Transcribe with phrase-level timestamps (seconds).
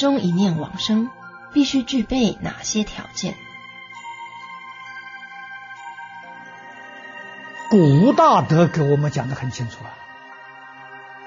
[0.00, 1.08] 中一念往生，
[1.52, 3.34] 必须具备哪些条件？
[7.70, 9.94] 古大德给我们讲的很清楚啊，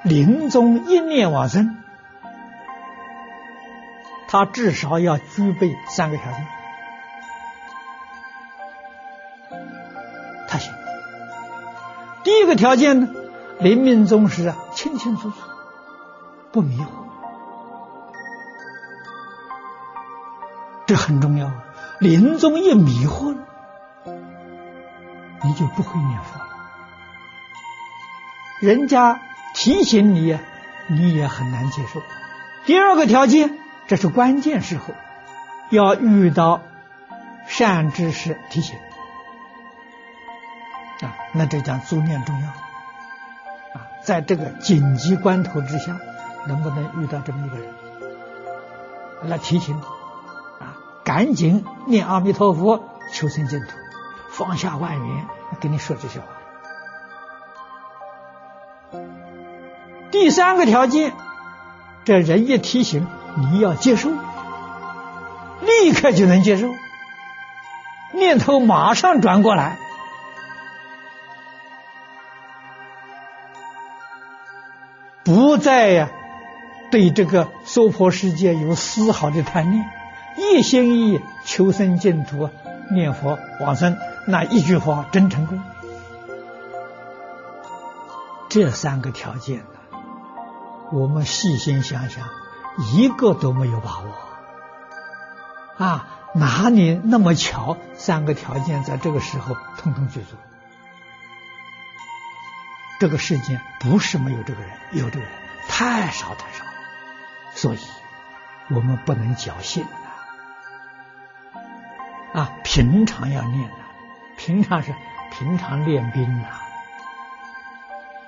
[0.03, 1.77] 临终一念往生，
[4.27, 6.45] 他至少要具备三个条件，
[10.49, 10.73] 他行。
[12.25, 13.07] 第一个条件呢，
[13.59, 15.37] 临命终时啊，清清楚楚，
[16.51, 17.02] 不迷糊，
[20.85, 21.63] 这很重要啊。
[21.99, 23.37] 临终一迷糊了。
[25.45, 26.47] 你就不会念佛了。
[28.61, 29.19] 人家
[29.53, 30.39] 提醒你，
[30.87, 32.01] 你也很难接受。
[32.65, 34.93] 第二个条件，这是关键时候，
[35.69, 36.61] 要遇到
[37.45, 38.77] 善知识提醒
[41.01, 43.87] 啊，那这讲足念重要啊。
[44.01, 45.97] 在这个紧急关头之下，
[46.47, 47.67] 能不能遇到这么一个人
[49.23, 49.87] 来提醒啊？
[51.03, 53.67] 赶紧念阿弥陀佛，求生净土。
[54.29, 55.27] 放下万缘，
[55.61, 56.25] 跟你说这些话。
[60.09, 61.13] 第三个条件，
[62.03, 64.09] 这人一提醒，你要接受，
[65.61, 66.69] 立刻就能接受，
[68.11, 69.77] 念头马上转过来，
[75.23, 76.09] 不再呀
[76.89, 79.89] 对这个娑婆世界有丝毫的贪念，
[80.37, 82.49] 一心一意求生净土，
[82.91, 83.97] 念佛往生。
[84.25, 85.61] 那一句话真成功，
[88.49, 89.65] 这三个条件呢，
[90.93, 92.29] 我们细心想想，
[92.93, 96.07] 一个都没有把握啊！
[96.35, 97.77] 哪里那么巧？
[97.95, 100.35] 三个条件在这个时候通通具足。
[102.99, 105.29] 这个世间不是没有这个人，有这个人
[105.67, 106.63] 太少太少，
[107.53, 107.79] 所以
[108.69, 109.85] 我们不能侥幸
[112.33, 112.51] 啊！
[112.63, 113.75] 平常要念的。
[114.35, 114.93] 平常是
[115.31, 116.61] 平常练兵啊，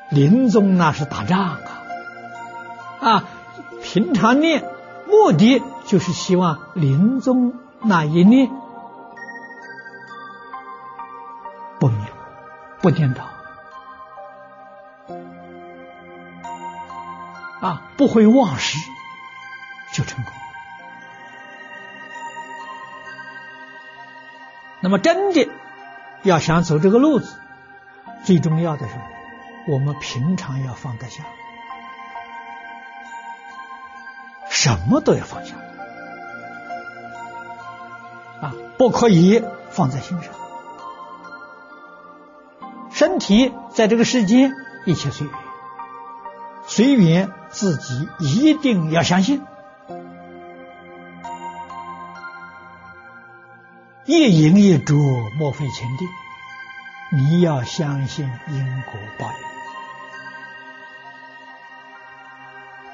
[0.09, 1.59] 临终那是打仗啊，
[3.01, 3.23] 啊，
[3.83, 4.63] 平常念
[5.07, 8.49] 目的就是希望临终那一念
[11.79, 11.97] 不迷
[12.81, 13.23] 不颠倒，
[17.61, 18.77] 啊，不会忘失，
[19.91, 20.31] 就成功。
[24.85, 25.49] 那么真的。
[26.21, 27.35] 要想走这个路子，
[28.23, 28.93] 最重要的是，
[29.67, 31.23] 我们平常要放得下，
[34.49, 35.55] 什么都要放下
[38.41, 40.31] 啊，不可以放在心上。
[42.91, 44.51] 身体在这个世间，
[44.85, 45.35] 一切随缘，
[46.65, 49.43] 随缘自己一定要相信。
[54.05, 56.07] 一饮一啄，莫非前定。
[57.11, 59.31] 你要相信因果报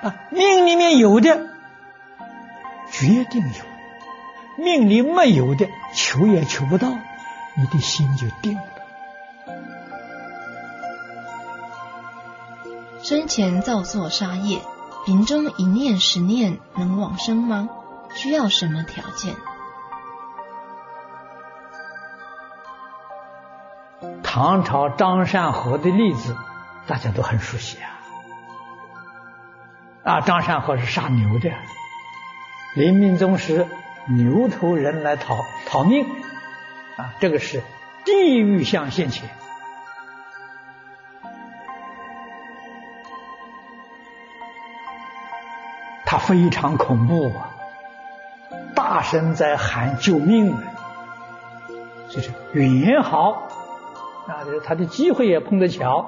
[0.03, 0.15] 应啊！
[0.31, 1.49] 命里面有的，
[2.91, 3.65] 决定有；
[4.57, 6.89] 命里没有的，求也求不到，
[7.57, 8.63] 你的心就定了。
[13.03, 14.61] 生前造作杀业，
[15.05, 17.67] 临终一念十念能往生吗？
[18.15, 19.35] 需要什么条件？
[24.33, 26.37] 唐朝张善和的例子，
[26.87, 27.99] 大家都很熟悉啊。
[30.05, 31.51] 啊，张善和是杀牛的，
[32.73, 33.67] 临命终时，
[34.07, 36.05] 牛头人来讨讨命，
[36.95, 37.61] 啊，这个是
[38.05, 39.29] 地狱相现前，
[46.05, 47.51] 他非常恐怖啊，
[48.75, 50.63] 大声在喊救命啊，
[52.07, 53.50] 就是元好。
[54.31, 56.05] 啊，就是他的机会也碰得巧，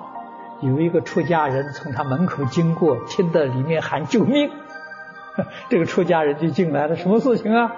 [0.61, 4.49] 有一个出家人从他门口经过，听到里面喊救命，
[5.67, 7.73] 这个出家人就进来了，什么事情啊？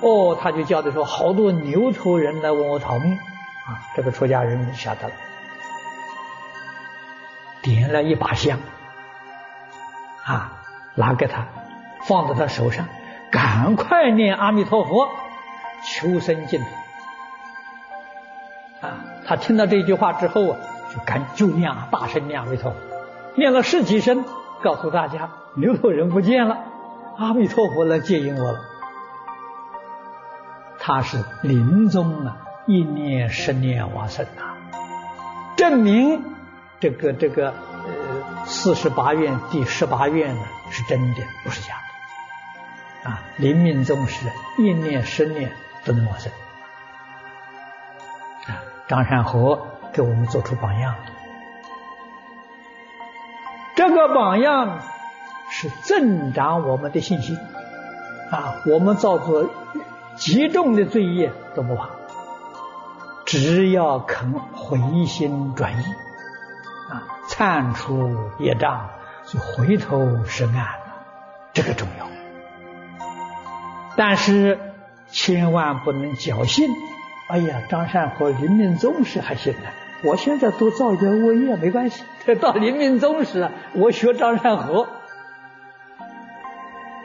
[0.00, 5.14] 哦，他就叫的说，好多牛头人来问我讨命，啊，这个出家人晓得了，
[7.60, 8.58] 点了一把香，
[10.24, 10.62] 啊，
[10.94, 11.48] 拿给他，
[12.00, 12.88] 放在他手上，
[13.30, 15.10] 赶快念阿弥陀佛，
[15.84, 16.66] 求生净土。
[19.26, 20.58] 他听到这句话之后啊，
[20.94, 22.76] 就赶就念啊，大声念阿弥陀佛，
[23.34, 24.24] 念了十几声，
[24.62, 26.58] 告诉大家牛头人不见了，
[27.16, 28.60] 阿弥陀佛来接引我了。
[30.78, 32.36] 他是临终啊，
[32.66, 34.54] 一念十念往生啊，
[35.56, 36.22] 证明
[36.78, 41.74] 这个这个呃四十八愿第十八愿呢是真的，不是假
[43.02, 43.10] 的。
[43.10, 44.28] 啊，临命终时
[44.58, 45.50] 一念十念
[45.84, 46.30] 都能往生。
[48.88, 50.94] 张善和给我们做出榜样，
[53.74, 54.80] 这个榜样
[55.50, 57.36] 是增长我们的信心。
[58.30, 59.48] 啊，我们造作
[60.16, 61.90] 极重的罪业都不怕，
[63.24, 65.84] 只要肯回心转意，
[66.90, 68.90] 啊，忏除业障，
[69.24, 70.66] 就回头是岸，
[71.52, 72.06] 这个重要。
[73.96, 74.58] 但是
[75.06, 76.68] 千万不能侥幸。
[77.28, 79.68] 哎呀，张善和临命终时还行呢，
[80.04, 82.04] 我现在多造一点恶业没关系。
[82.40, 84.88] 到临命终时，我学张善和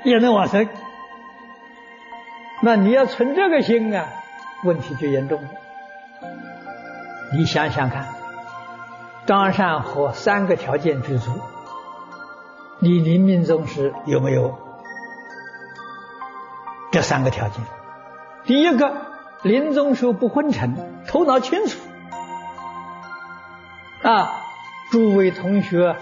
[0.04, 0.68] 也能往生。
[2.62, 4.08] 那你要存这个心啊，
[4.64, 5.50] 问题就严重了。
[7.34, 8.08] 你想想看，
[9.26, 11.32] 张善和三个条件具足，
[12.80, 14.56] 你临命终时有没有
[16.92, 17.64] 这三个条件？
[18.44, 18.92] 第一个，
[19.44, 20.76] 临终时不昏沉，
[21.08, 21.80] 头脑清楚。
[24.04, 24.44] 啊，
[24.92, 25.96] 诸位同学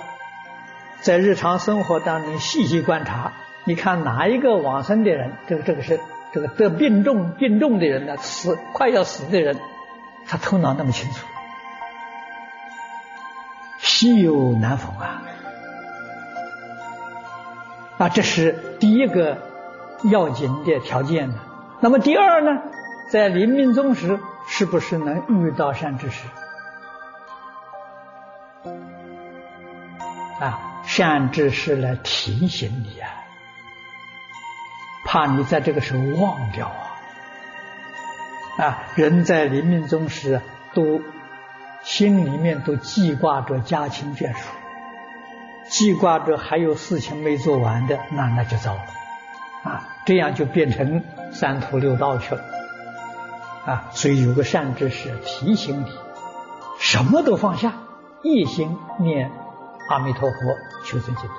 [1.02, 3.34] 在日常生活当中细细观察，
[3.66, 6.00] 你看哪一个往生的人，这个这个是。
[6.32, 9.60] 这个得病重、病重的人呢，死快要死的人，
[10.28, 11.26] 他头脑那么清楚，
[13.80, 15.24] 稀有难逢啊！
[17.98, 19.40] 啊，这是第一个
[20.04, 21.36] 要紧的条件呢。
[21.80, 22.62] 那么第二呢，
[23.10, 26.28] 在临命终时，是不是能遇到善知识？
[30.40, 33.10] 啊，善知识来提醒你啊！
[35.06, 36.68] 怕你在这个时候忘掉
[38.58, 38.64] 啊！
[38.64, 40.40] 啊，人在临命终时
[40.76, 41.02] 都
[41.82, 44.50] 心里面都记挂着家亲眷属，
[45.68, 48.86] 记挂着还有事情没做完的，那那就糟了
[49.64, 49.98] 啊！
[50.06, 52.44] 这样就变成三途六道去了
[53.70, 53.90] 啊！
[53.92, 55.92] 所以有个善知识提醒你，
[56.80, 57.74] 什么都放下，
[58.24, 59.30] 一心念
[59.90, 60.38] 阿弥陀佛，
[60.84, 61.36] 求生净土。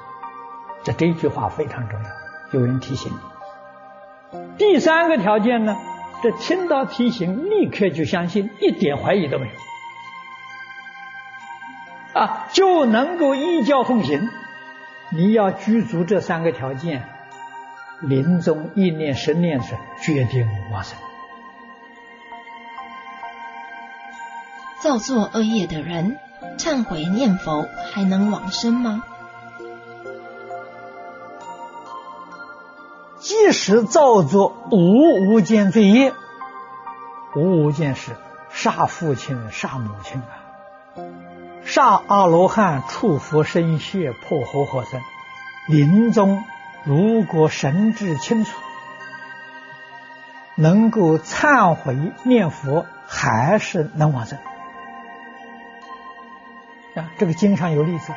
[0.84, 2.08] 这这句话非常重要，
[2.52, 3.18] 有人提醒你。
[4.58, 5.76] 第三个条件呢，
[6.22, 9.46] 这听到提醒，立刻就相信，一点怀疑都没
[12.14, 14.30] 有，啊，就能够依教奉行。
[15.10, 17.02] 你要具足这三个条件，
[18.00, 20.96] 临终一念十念时，决定往生。
[24.80, 26.16] 造作恶业的人，
[26.56, 29.04] 忏悔念佛，还能往生吗？
[33.18, 36.14] 即使造作无无间罪业，
[37.36, 38.12] 无无间是
[38.48, 40.32] 杀父亲、杀母亲啊，
[41.62, 45.02] 杀阿罗汉、触佛身血、破活活生，
[45.68, 46.42] 临终
[46.84, 48.58] 如果神志清楚，
[50.54, 54.38] 能够忏悔念佛，还是能往生。
[56.94, 57.10] 啊。
[57.18, 58.12] 这个经上有例子，《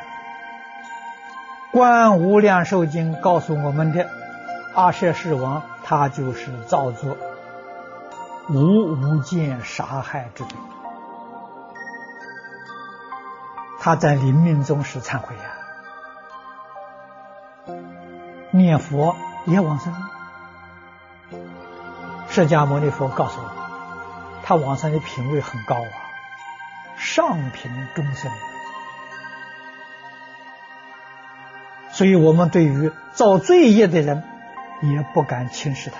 [1.72, 4.08] 观无量寿经》告诉我们的。
[4.76, 7.16] 阿舍世王，他就是造作
[8.48, 10.58] 无无间杀害之罪。
[13.78, 15.42] 他在临命终时忏悔呀，
[18.50, 19.14] 念佛
[19.46, 19.94] 也往生。
[22.28, 23.48] 释迦牟尼佛告诉我，
[24.42, 25.94] 他往生的品位很高啊，
[26.96, 28.28] 上品众生。
[31.94, 34.22] 所以我们对于造罪业的人。
[34.82, 35.96] 也不敢轻视他，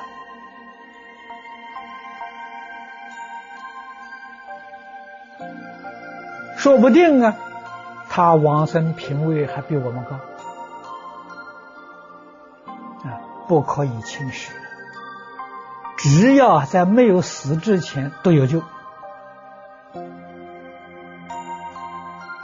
[6.59, 7.35] 说不定啊，
[8.11, 10.17] 他往生品位还比我们高
[13.09, 14.53] 啊，不可以轻视。
[15.97, 18.61] 只要在没有死之前都有救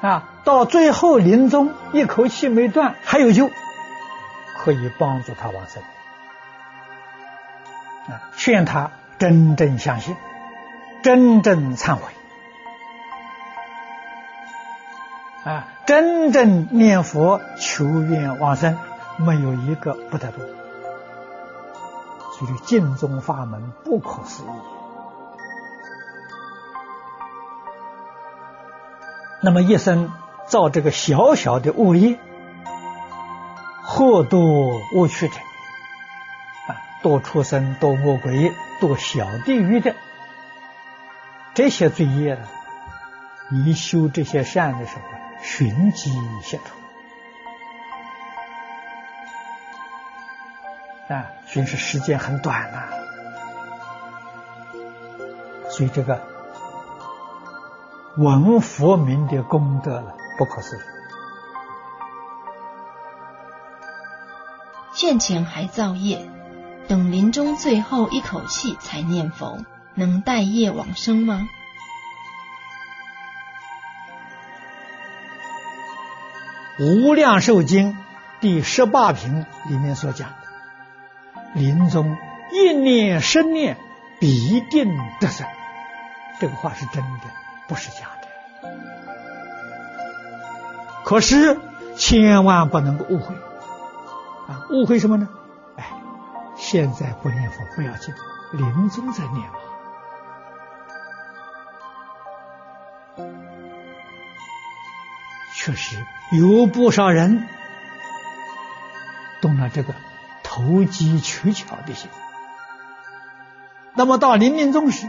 [0.00, 3.50] 啊，到最后临终一口气没断还有救，
[4.56, 5.82] 可以帮助他往生。
[8.34, 10.16] 劝他真正相信，
[11.02, 12.02] 真正忏悔，
[15.44, 18.78] 啊，真正念佛求愿往生，
[19.18, 20.40] 没有一个不得度。
[22.38, 24.79] 所以净宗法门不可思议。
[29.42, 30.12] 那么一生
[30.46, 32.18] 造这个小小的恶业，
[33.82, 35.34] 或多恶趣者。
[37.02, 39.94] 多畜生、多魔鬼、多小地狱的
[41.54, 42.46] 这些罪业呢？
[43.50, 45.02] 你修这些善的时候，
[45.42, 46.66] 寻机现出
[51.14, 52.82] 啊，所以是时间很短呐。
[55.70, 56.22] 所以这个
[58.20, 60.80] 闻佛名的功德了，不可思议。
[64.92, 66.28] 现前还造业，
[66.86, 71.48] 等临终最后一口气才念佛，能带业往生吗？
[76.84, 77.94] 《无量寿经》
[78.40, 80.36] 第十八品里面所讲的，
[81.54, 82.18] 临终
[82.52, 83.78] 一念生念
[84.18, 85.46] 必定得生，
[86.38, 87.39] 这个话是真的，
[87.70, 88.26] 不是假的。
[91.04, 91.56] 可是
[91.96, 93.32] 千万不能够误会
[94.48, 94.66] 啊！
[94.70, 95.28] 误会什么呢？
[95.76, 95.86] 哎，
[96.56, 98.12] 现在不念佛不要紧，
[98.52, 99.54] 临终再念嘛。
[105.54, 107.46] 确实有不少人
[109.40, 109.94] 动了这个
[110.42, 112.10] 投机取巧的心。
[113.94, 115.08] 那么到临命终时，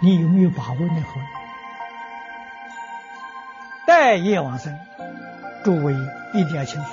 [0.00, 1.20] 你有没有把握念佛？
[4.06, 4.78] 待业往生，
[5.64, 5.92] 诸位
[6.32, 6.90] 一定要清楚。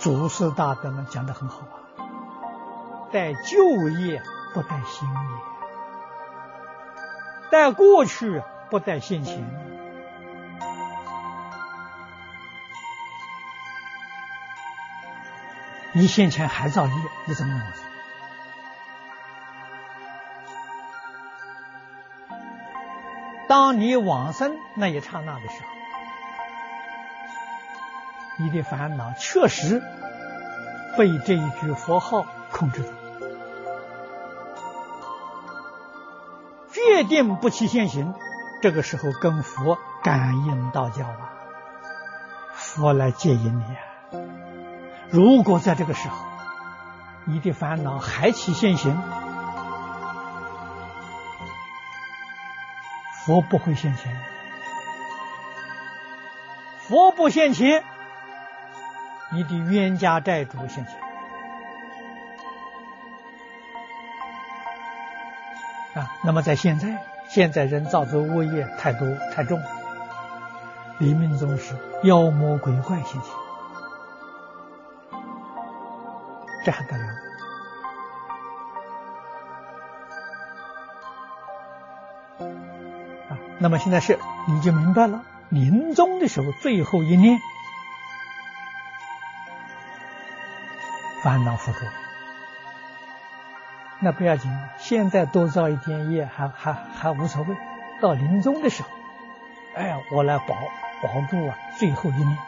[0.00, 1.78] 祖师大德们讲的很好啊，
[3.12, 4.20] 待旧业
[4.52, 5.16] 不待新业，
[7.52, 8.42] 待过去。
[8.68, 9.48] 不待现前，
[15.92, 16.92] 你现前还造业，
[17.26, 17.87] 你怎么能往生？
[23.58, 25.68] 当你往生那一刹那的时候，
[28.36, 29.82] 你的烦恼确实
[30.96, 32.88] 被这一句佛号控制住，
[36.70, 38.14] 决定不起现行。
[38.62, 41.32] 这个时候跟佛感应道交啊，
[42.54, 43.80] 佛来接引你啊。
[45.10, 46.16] 如果在这个时候，
[47.24, 48.96] 你的烦恼还起现行，
[53.28, 54.10] 佛不会现前。
[56.78, 57.84] 佛不现前，
[59.30, 60.98] 你的冤家债主现前
[65.92, 66.16] 啊。
[66.24, 67.04] 那么在现在。
[67.28, 69.60] 现在人造作恶业太多太重，
[70.96, 73.30] 临命终时妖魔鬼怪现前，
[76.64, 77.04] 这还得了？
[83.58, 87.38] 那么现在是你就明白了，临终的时候最后一念，
[91.22, 91.78] 烦恼付出。
[94.00, 97.56] 那不要紧，现在多造一点业还还还无所谓。
[98.00, 98.88] 到临终的时候，
[99.74, 100.54] 哎，我来保
[101.02, 102.38] 保住啊，最后一念。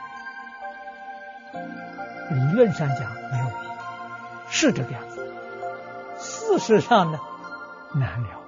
[2.31, 3.50] 理论上讲没有，
[4.49, 5.35] 是这个样子。
[6.21, 7.19] 事实上呢，
[7.95, 8.39] 难了。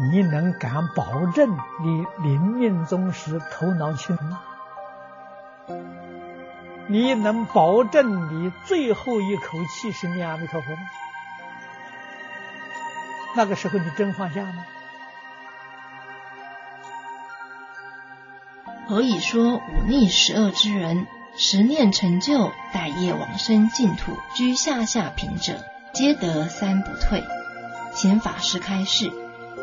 [0.00, 4.40] 你能敢保证你临命终时头脑清楚吗？
[6.88, 10.82] 你能保证你最后一口气是念阿弥陀佛吗？
[13.36, 14.64] 那个时候你真放下吗？
[18.88, 27.22] 何以说忤逆十恶之人，十念成就，待业往生净土，居下下品者，皆得三不退？
[27.94, 29.12] 请法师开示：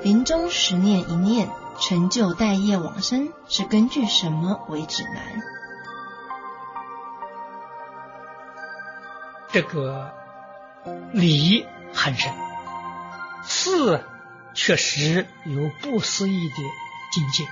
[0.03, 1.49] 临终十念一念
[1.79, 5.41] 成就待业往生，是根据什么为指南？
[9.51, 10.13] 这个
[11.11, 12.31] 理很深，
[13.43, 14.03] 事
[14.53, 16.55] 确实有不思议的
[17.11, 17.47] 境界，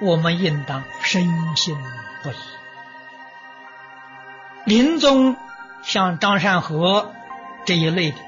[0.00, 1.76] 我们应当深信
[2.22, 2.34] 不疑。
[4.64, 5.36] 临终
[5.82, 7.12] 像张善和
[7.64, 8.18] 这一类的，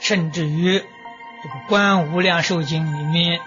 [0.00, 0.84] 甚至于
[1.44, 3.40] 这个《观无量寿经》里面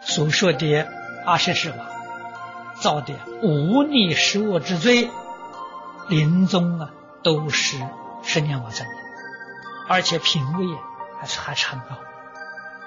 [0.00, 0.86] 所说的
[1.26, 1.78] 阿舍世王
[2.80, 5.10] 造的无逆十恶之罪。
[6.08, 6.90] 临终啊，
[7.22, 7.76] 都是
[8.22, 8.92] 十年往生的，
[9.88, 10.64] 而且品位
[11.20, 11.98] 还是还是很高。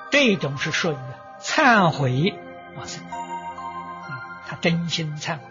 [0.09, 0.97] 这种是属于
[1.39, 2.33] 忏悔
[2.75, 3.03] 往生，
[4.47, 5.43] 他真心忏悔，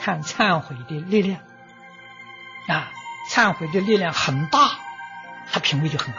[0.00, 1.38] 看忏悔的力量
[2.66, 2.90] 啊，
[3.30, 4.72] 忏悔的力量很大，
[5.52, 6.18] 他品位就很高，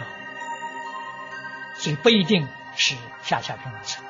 [1.86, 4.04] 所以不一定是下下品往生。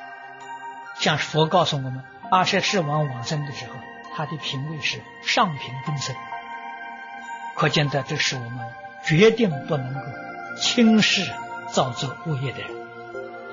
[0.98, 3.74] 像佛告诉我们，阿舍世王往生的时候，
[4.16, 6.16] 他的品位是上品众生。
[7.54, 8.60] 可见的，这是我们
[9.04, 10.00] 决定不能够
[10.58, 11.30] 轻视
[11.68, 12.70] 造作恶业的人。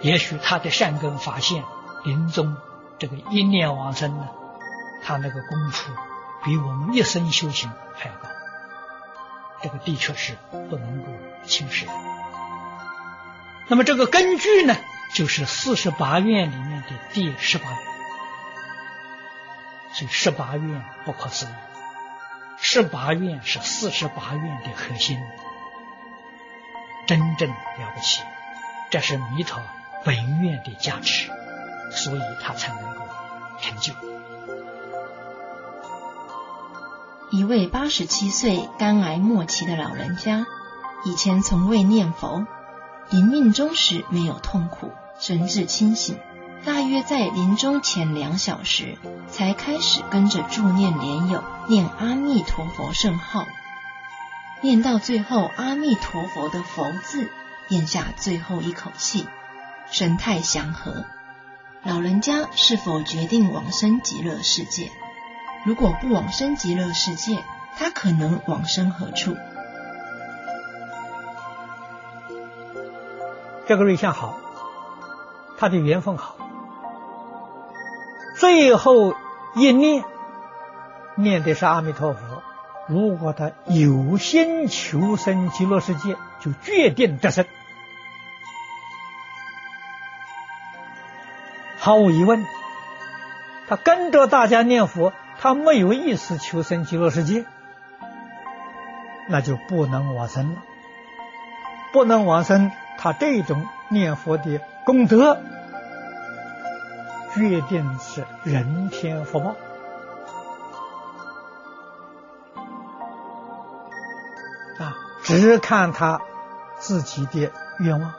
[0.02, 1.62] 也许他的善根发现，
[2.06, 2.56] 临终
[3.00, 4.30] 这个一念往生呢，
[5.04, 5.92] 他那个功夫
[6.46, 8.30] 比我们一生修行还要高。
[9.62, 10.38] 这个的确是
[10.70, 11.10] 不能够
[11.44, 11.92] 轻视的。
[13.68, 14.76] 那么这个根据呢，
[15.14, 17.78] 就是四十八愿里面的第十八愿，
[19.94, 21.50] 所以十八愿不可思议，
[22.58, 25.18] 十八愿是四十八愿的核心，
[27.08, 27.56] 真正了
[27.96, 28.22] 不起，
[28.92, 29.62] 这是弥陀
[30.04, 31.32] 本愿的加持，
[31.92, 33.06] 所以他才能够
[33.62, 33.94] 成就。
[37.32, 40.46] 一位八十七岁肝癌末期的老人家，
[41.06, 42.46] 以前从未念佛，
[43.14, 44.90] 临命终时没有痛苦，
[45.20, 46.18] 神志清醒。
[46.66, 53.46] 大约在临终前两小时，才开始跟着助念莲友念阿弥陀佛圣号，
[54.62, 57.30] 念到最后阿弥陀佛的佛字，
[57.70, 59.28] 咽下最后一口气，
[59.92, 61.06] 神态祥和。
[61.84, 64.90] 老人家是否决定往生极乐世界？
[65.68, 67.44] 如果不往生极乐世界，
[67.78, 69.38] 他可能往生何处？
[73.66, 74.38] 这个瑞相好，
[75.58, 76.36] 他的缘分好，
[78.38, 79.16] 最后
[79.56, 80.04] 一念
[81.16, 82.44] 念的是阿弥陀佛。
[82.88, 87.46] 如果他有心求生极乐世界，就决定得生，
[91.78, 92.46] 毫无疑问。
[93.68, 95.14] 他跟着大家念佛。
[95.40, 97.44] 他没有意识求生极乐世界，
[99.28, 100.62] 那就不能往生了。
[101.92, 102.72] 不能往生，
[103.04, 105.38] 他这种念佛的功德，
[107.36, 109.58] 决定是人天福报
[114.80, 114.96] 啊！
[115.22, 116.22] 只看他
[116.80, 118.14] 自己的愿望。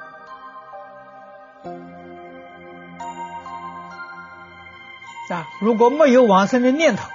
[5.31, 7.09] 啊，如果没有往生的念头，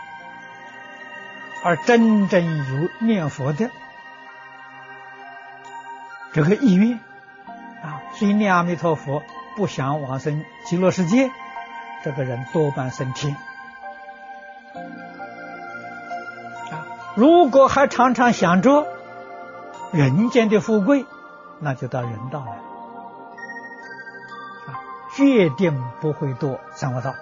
[1.64, 3.70] 而真正有念佛的
[6.34, 7.00] 这个意愿，
[8.20, 9.24] 所以念阿弥陀佛
[9.56, 11.32] 不想往生极乐世界，
[12.04, 13.34] 这个人多半升天。
[16.70, 18.86] 啊，如果还常常想着
[19.94, 21.06] 人间的富贵，
[21.60, 22.52] 那就到人道了，
[24.68, 24.84] 啊，
[25.16, 27.16] 决定不会堕三恶道。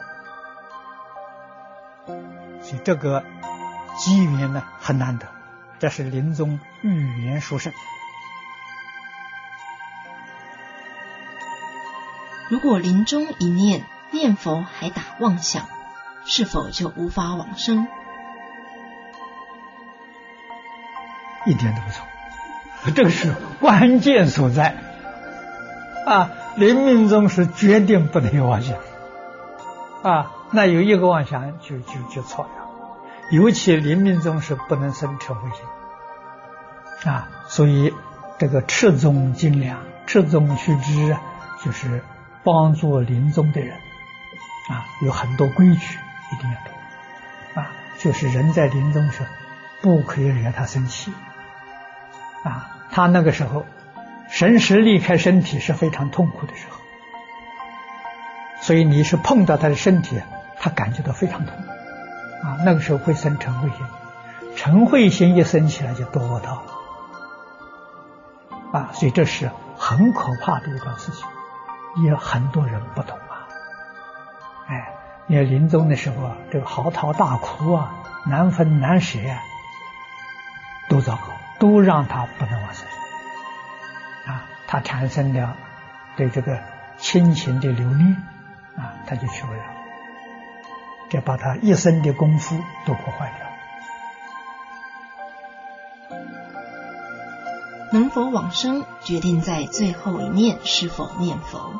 [2.63, 3.23] 所以这个
[3.99, 5.27] 机缘呢很难得，
[5.77, 7.71] 这是临终预言殊胜。
[12.49, 15.65] 如果临终一念念佛还打妄想，
[16.25, 17.87] 是否就无法往生？
[21.45, 22.05] 一点都不错，
[22.95, 24.75] 这个是关键所在
[26.05, 26.31] 啊！
[26.55, 28.77] 临命终是决定不能妄想
[30.03, 30.31] 啊。
[30.51, 32.51] 那有一个妄想就就就错了，
[33.31, 37.93] 尤其临命终是不能生嗔恚心啊，所以
[38.37, 41.15] 这个赤宗精良、赤宗须知，
[41.63, 42.03] 就是
[42.47, 43.75] 帮助临终的人
[44.69, 45.99] 啊，有很多规矩
[46.31, 47.61] 一定要懂。
[47.61, 49.21] 啊，就是人在临终时
[49.81, 51.11] 不可以惹他生气。
[52.43, 53.65] 啊，他那个时候
[54.29, 56.77] 神识离开身体是非常痛苦的时候，
[58.61, 60.21] 所以你是碰到他的身体。
[60.59, 61.55] 他感觉到非常痛
[62.41, 63.85] 啊，那个时候会生嗔恚心，
[64.55, 66.63] 嗔恚心一生起来就堕恶道
[68.73, 71.27] 啊，所以这是很可怕的一段事情，
[72.03, 73.47] 也很多人不懂啊。
[74.67, 74.93] 哎，
[75.27, 77.93] 你看临终的时候，这个嚎啕大哭啊，
[78.25, 79.19] 难分难舍，
[80.89, 82.87] 都糟糕，都让他不能往生
[84.25, 85.55] 啊，他产生了
[86.15, 86.59] 对这个
[86.97, 88.15] 亲情的留恋
[88.75, 89.59] 啊，他就去不了。
[91.09, 92.55] 这把他一生的功夫
[92.85, 93.46] 都破坏掉。
[97.91, 101.71] 能否往生，决定在最后一念是否念佛。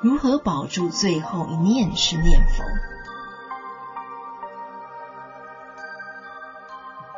[0.00, 2.64] 如何保住最后一念是念佛？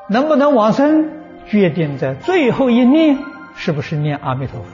[0.08, 1.10] 能不能往生，
[1.46, 3.18] 决定在最后一念
[3.54, 4.68] 是不是念阿弥陀佛。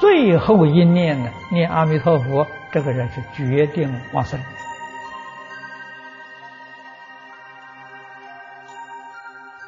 [0.00, 2.46] 最后一念呢，念阿弥陀佛。
[2.70, 4.38] 这个人是决定往生，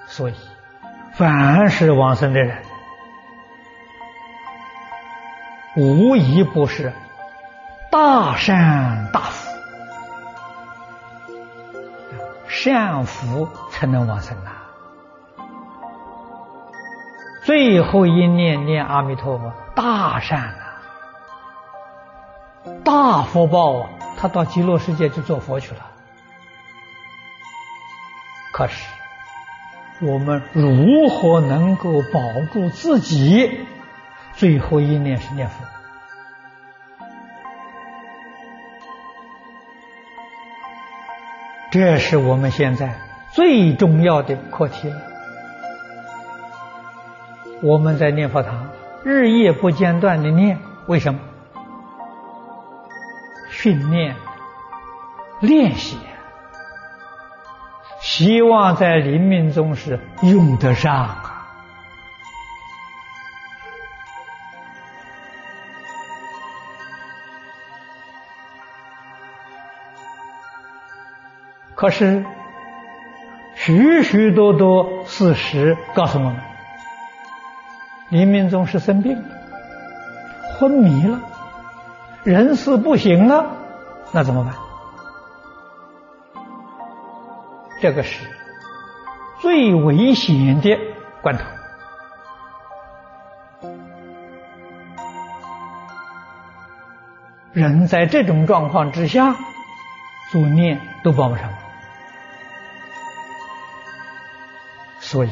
[0.07, 0.35] 所以
[1.14, 2.62] 凡是往生的人，
[5.77, 6.92] 无一不是
[7.90, 9.51] 大善大福，
[12.49, 14.64] 善福才能往生啊！
[17.44, 20.55] 最后一念念阿弥陀佛，大善。
[22.85, 23.90] 大福报啊！
[24.18, 25.87] 他到极乐世界去做佛去了
[28.53, 28.85] 可是，
[30.01, 32.21] 我们如何能够保
[32.53, 33.67] 住自己？
[34.35, 35.65] 最后一念是念佛，
[41.71, 42.97] 这是我们现在
[43.33, 44.97] 最重要的课题了。
[47.61, 48.71] 我们在念佛堂
[49.05, 51.21] 日夜不间断的念，为什么？
[53.51, 54.17] 训练、
[55.41, 55.99] 练习。
[58.12, 61.46] 希望在临命终时用得上啊！
[71.77, 72.25] 可是，
[73.55, 76.37] 许许多多事实告诉我们，
[78.09, 79.25] 临命终是生病了，
[80.59, 81.20] 昏迷了，
[82.25, 83.46] 人事不行了，
[84.11, 84.70] 那怎么办？
[87.81, 88.25] 这个是
[89.40, 90.79] 最危险的
[91.23, 91.45] 关头，
[97.53, 99.35] 人在这种状况之下
[100.31, 101.51] 做念都帮不上，
[104.99, 105.31] 所以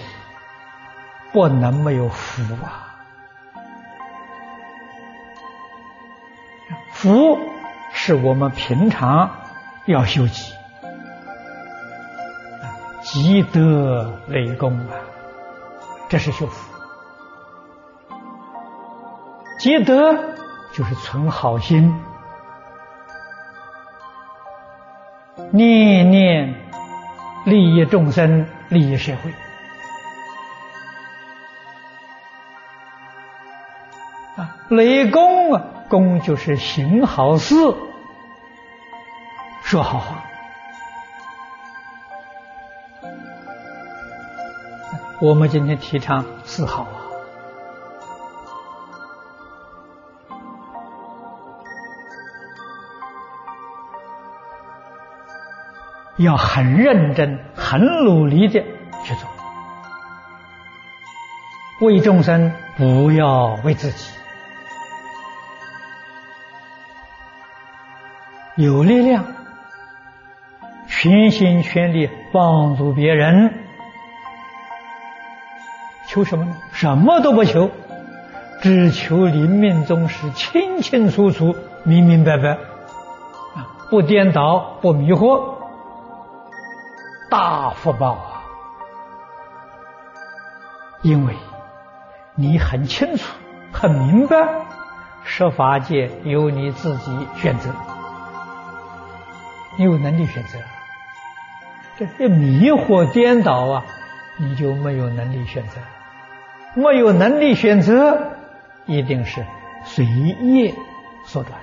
[1.33, 2.97] 不能没有福啊！
[6.93, 7.39] 福
[7.93, 9.31] 是我们平常
[9.85, 10.58] 要修集。
[13.21, 14.95] 积德累功啊，
[16.09, 16.73] 这是修福。
[19.59, 20.15] 积德
[20.73, 22.01] 就是存好心，
[25.51, 26.55] 念念
[27.45, 29.33] 利益众生，利益社会。
[34.37, 37.57] 啊，累功啊，功就是行好事，
[39.65, 40.23] 说好话。
[45.21, 47.03] 我们今天提倡四好啊，
[56.19, 58.63] 要很认真、很努力的
[59.03, 59.29] 去做，
[61.81, 64.13] 为众生，不要为自己，
[68.55, 69.25] 有力量，
[70.87, 73.68] 全心全力帮助别人。
[76.09, 76.57] 求什么呢？
[76.73, 77.71] 什么都不求，
[78.63, 82.53] 只求临命终时清清楚楚、明明白白，
[83.55, 85.55] 啊，不颠倒，不迷惑，
[87.31, 88.43] 大福报啊！
[91.03, 91.37] 因为
[92.35, 93.37] 你很清楚、
[93.71, 94.49] 很明白，
[95.25, 97.71] 设法界由你自己选择，
[99.77, 100.59] 你有能力选择，
[101.99, 103.85] 这些迷惑颠倒啊，
[104.39, 105.79] 你就没有能力选择。
[106.79, 108.17] 没有能力选择，
[108.87, 109.45] 一定是
[109.85, 110.73] 随业
[111.25, 111.59] 所转，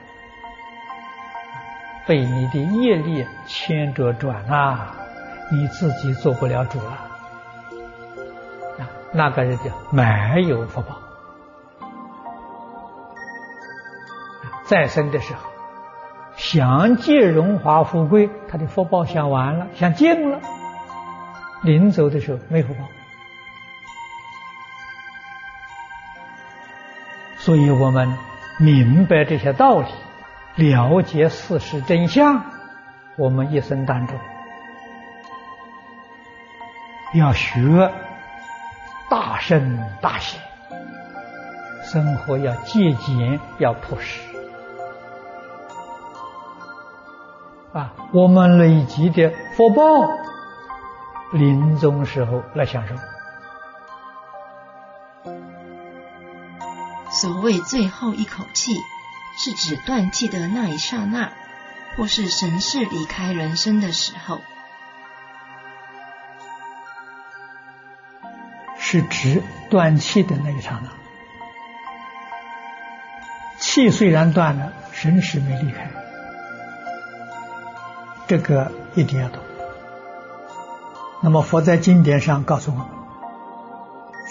[2.06, 4.96] 被你的业力牵着转啊！
[5.52, 7.00] 你自己做不了主了！
[9.14, 10.98] 那个人就没有福报。
[14.66, 15.40] 再生的时候，
[16.36, 20.40] 想借荣华富贵，他的福报想完了，想尽了，
[21.64, 22.82] 临走的时候没福报。
[27.46, 28.12] 所以我们
[28.58, 29.88] 明白这些道理，
[30.56, 32.44] 了解事实真相，
[33.18, 34.18] 我们一生当中
[37.14, 37.92] 要学
[39.12, 40.42] 大圣大贤，
[41.84, 44.20] 生活要节俭，要朴实
[47.74, 47.94] 啊！
[48.12, 49.84] 我们累积的福报，
[51.32, 52.96] 临终时候来享受。
[57.22, 58.76] 所谓最后一口气，
[59.38, 61.32] 是指断气的那一刹那，
[61.96, 64.42] 或是神识离开人生的时候，
[68.78, 70.90] 是指断气的那一刹那。
[73.60, 75.90] 气虽然断了，神识没离开，
[78.28, 79.42] 这个一定要懂。
[81.22, 82.88] 那么佛在经典上告诉我们，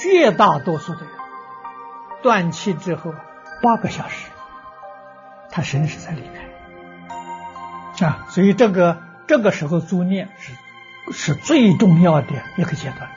[0.03, 1.14] 绝大多数的人。
[2.25, 3.15] 断气之后
[3.63, 4.31] 八个小时，
[5.51, 6.43] 他神识才离开。
[8.07, 10.55] 啊，所以这个这个时候助念是
[11.13, 13.11] 是最重要的一个阶段。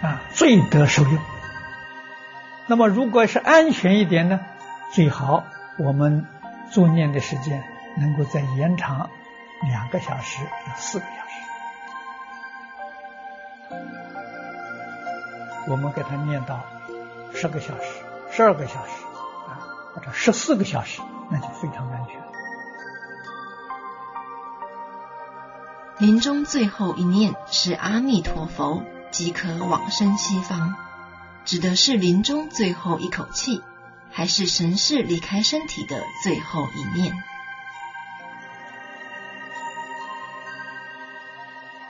[0.00, 1.18] 啊，最得受用。
[2.68, 4.40] 那么如果是安全一点呢，
[4.92, 5.44] 最好
[5.78, 6.24] 我们
[6.70, 7.62] 助念的时间
[7.98, 9.10] 能够再延长
[9.62, 10.40] 两个小时、
[10.76, 11.18] 四个小时。
[15.68, 16.64] 我们给他念到
[17.40, 17.84] 十个小时、
[18.32, 18.90] 十二个小时
[19.46, 19.62] 啊，
[19.94, 22.20] 或者十四个小时，那就非常安全。
[25.98, 30.74] 临终最后一念是阿弥陀佛，即可往生西方，
[31.44, 33.62] 指的是临终最后一口气，
[34.10, 37.22] 还是神识离开身体的最后一念？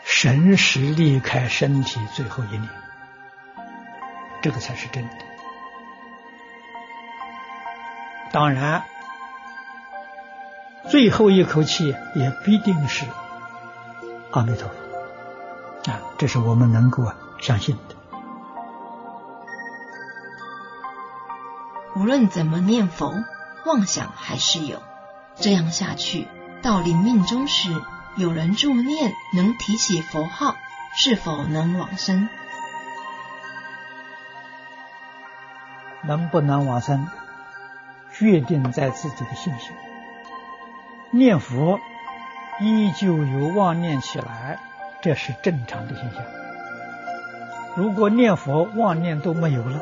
[0.05, 2.69] 神识离开身体最后一念，
[4.43, 5.17] 这个才是真的。
[8.31, 8.85] 当然，
[10.89, 13.07] 最后一口气也必定是。
[14.31, 17.11] 阿弥陀佛啊，这是我们能够
[17.41, 17.97] 相信的。
[21.97, 23.13] 无论怎么念佛，
[23.65, 24.83] 妄想还是有。
[25.37, 26.29] 这样下去，
[26.63, 27.71] 到临命终时，
[28.17, 30.55] 有人助念，能提起佛号，
[30.95, 32.29] 是否能往生？
[36.03, 37.09] 能不能往生，
[38.19, 39.73] 决定在自己的信心。
[41.11, 41.79] 念佛。
[42.61, 44.59] 依旧有妄念起来，
[45.01, 46.25] 这是正常的现象。
[47.77, 49.81] 如果念佛妄念都没有了，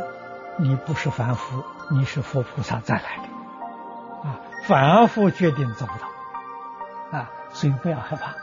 [0.59, 4.40] 你不是凡夫，你是佛菩萨再来的啊！
[4.64, 8.35] 凡夫决定做不到啊，所以不要害怕。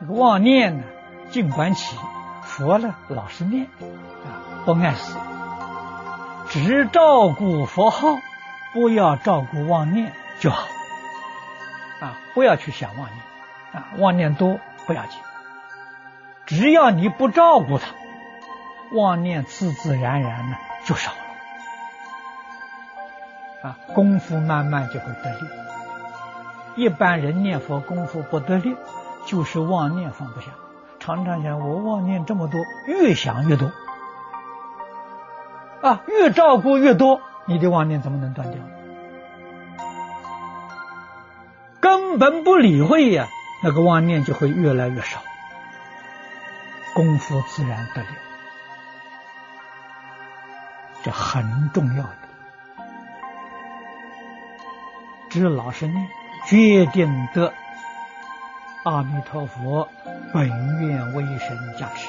[0.00, 0.84] 这个妄念呢，
[1.30, 1.98] 尽管起，
[2.44, 3.66] 佛呢老是念
[4.24, 5.14] 啊，不碍事，
[6.50, 8.18] 只照顾佛号，
[8.72, 10.68] 不要照顾妄念就好。
[12.00, 13.20] 啊，不要去想妄念，
[13.72, 15.20] 啊，妄念多不要紧，
[16.46, 17.88] 只要你不照顾它，
[18.92, 21.10] 妄念自自然然呢就少
[23.62, 25.48] 了，啊，功夫慢慢就会得力。
[26.76, 28.76] 一般人念佛功夫不得力，
[29.26, 30.46] 就是妄念放不下，
[31.00, 33.72] 常常想我妄念这么多，越想越多，
[35.88, 38.60] 啊，越照顾越多，你的妄念怎么能断掉？
[41.80, 43.26] 根本不理会呀，
[43.62, 45.20] 那个妄念就会越来越少，
[46.94, 48.08] 功夫自然得力，
[51.02, 52.10] 这很重要的。
[55.30, 56.08] 只老实念，
[56.46, 57.54] 决定得
[58.84, 59.88] 阿弥陀佛
[60.34, 60.48] 本
[60.86, 62.08] 愿威神加持。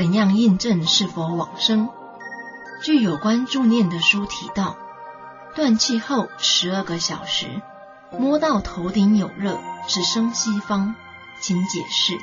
[0.00, 1.90] 怎样印证是否往生？
[2.82, 4.78] 据有关助念的书提到。
[5.54, 7.60] 断气后十二个小时，
[8.10, 10.94] 摸到头顶有热，是生西方，
[11.42, 12.16] 请解释。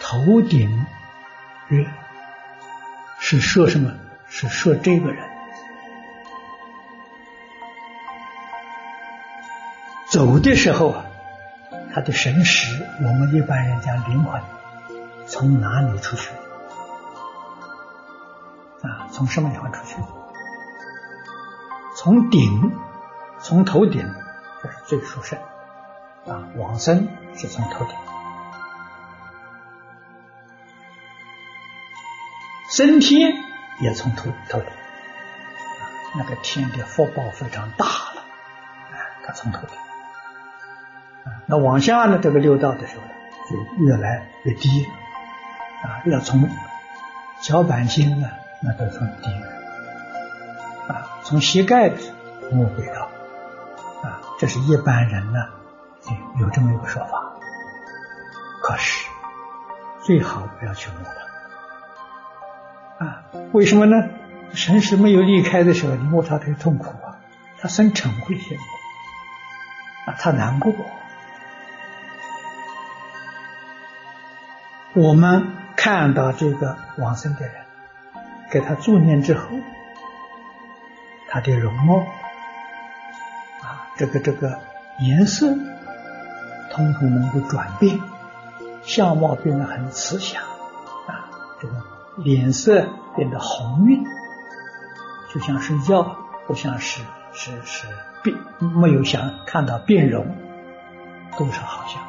[0.00, 0.86] 头顶
[1.66, 1.84] 热
[3.18, 3.92] 是说什么？
[4.28, 5.28] 是说这个人
[10.06, 11.06] 走的时候啊，
[11.94, 14.42] 他的神识，我们一般人讲灵魂，
[15.28, 16.28] 从哪里出去？
[18.82, 19.94] 啊，从什么地方出去？
[21.94, 22.76] 从顶，
[23.38, 24.12] 从头顶，
[24.60, 25.38] 这是最殊胜。
[26.26, 27.94] 啊，往生是从头顶，
[32.70, 33.34] 升天
[33.78, 34.68] 也从头头顶。
[36.16, 38.20] 那个天的福报非常大了，
[38.90, 39.78] 啊，他从头顶。
[41.46, 42.18] 那往下呢？
[42.22, 43.10] 这个六道的时候呢
[43.50, 44.92] 就越来越低了，
[45.88, 46.48] 啊，要从
[47.40, 48.28] 脚板心呢。
[48.66, 49.46] 那都从低了
[50.88, 51.96] 啊，从膝盖的
[52.50, 53.10] 摸轨道
[54.02, 55.40] 啊，这是一般人呢
[56.40, 57.34] 有这么一个说法。
[58.62, 59.06] 可是
[60.00, 61.00] 最好不要去摸
[62.98, 64.08] 它啊，为什么呢？
[64.54, 67.20] 神识没有离开的时候，你摸它太痛苦啊，
[67.58, 68.56] 它生嗔恚心
[70.06, 70.72] 啊，他难过。
[74.94, 77.54] 我们看到这个往生的人。
[78.50, 79.48] 给他助念之后，
[81.28, 81.96] 他的容貌
[83.62, 84.60] 啊，这个这个
[85.00, 85.48] 颜色，
[86.70, 87.98] 通通能够转变，
[88.84, 90.40] 相貌变得很慈祥
[91.08, 91.26] 啊，
[91.60, 91.74] 这个
[92.18, 94.04] 脸色变得红润，
[95.32, 97.02] 就像睡觉，不像是
[97.32, 97.88] 是是
[98.22, 100.24] 变，没有想看到变容，
[101.36, 102.00] 都是好像，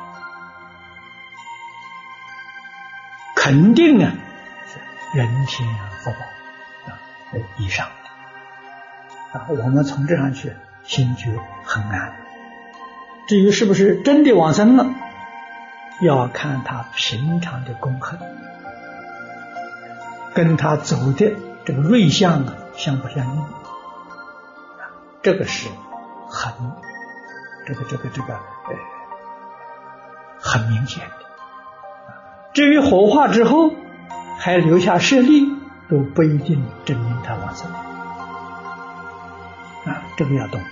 [3.46, 4.12] 肯定啊
[4.66, 4.80] 是
[5.20, 6.18] 人天福报。
[7.58, 7.86] 以上
[9.34, 10.52] 啊，我们从这上去
[10.84, 11.26] 心就
[11.64, 12.16] 很安。
[13.28, 14.88] 至于是不是真的往生了，
[16.02, 18.18] 要看他平常的功恨，
[20.34, 21.32] 跟他走的
[21.66, 23.46] 这个瑞相啊相不相应。
[25.22, 25.70] 这个是
[26.28, 26.52] 很
[27.68, 28.76] 这个这个这个呃
[30.40, 31.04] 很明显。
[32.56, 33.76] 至于火化之后
[34.40, 35.46] 还留下舍利，
[35.90, 37.70] 都不一定证明他往生
[39.86, 40.68] 啊，这个要懂得。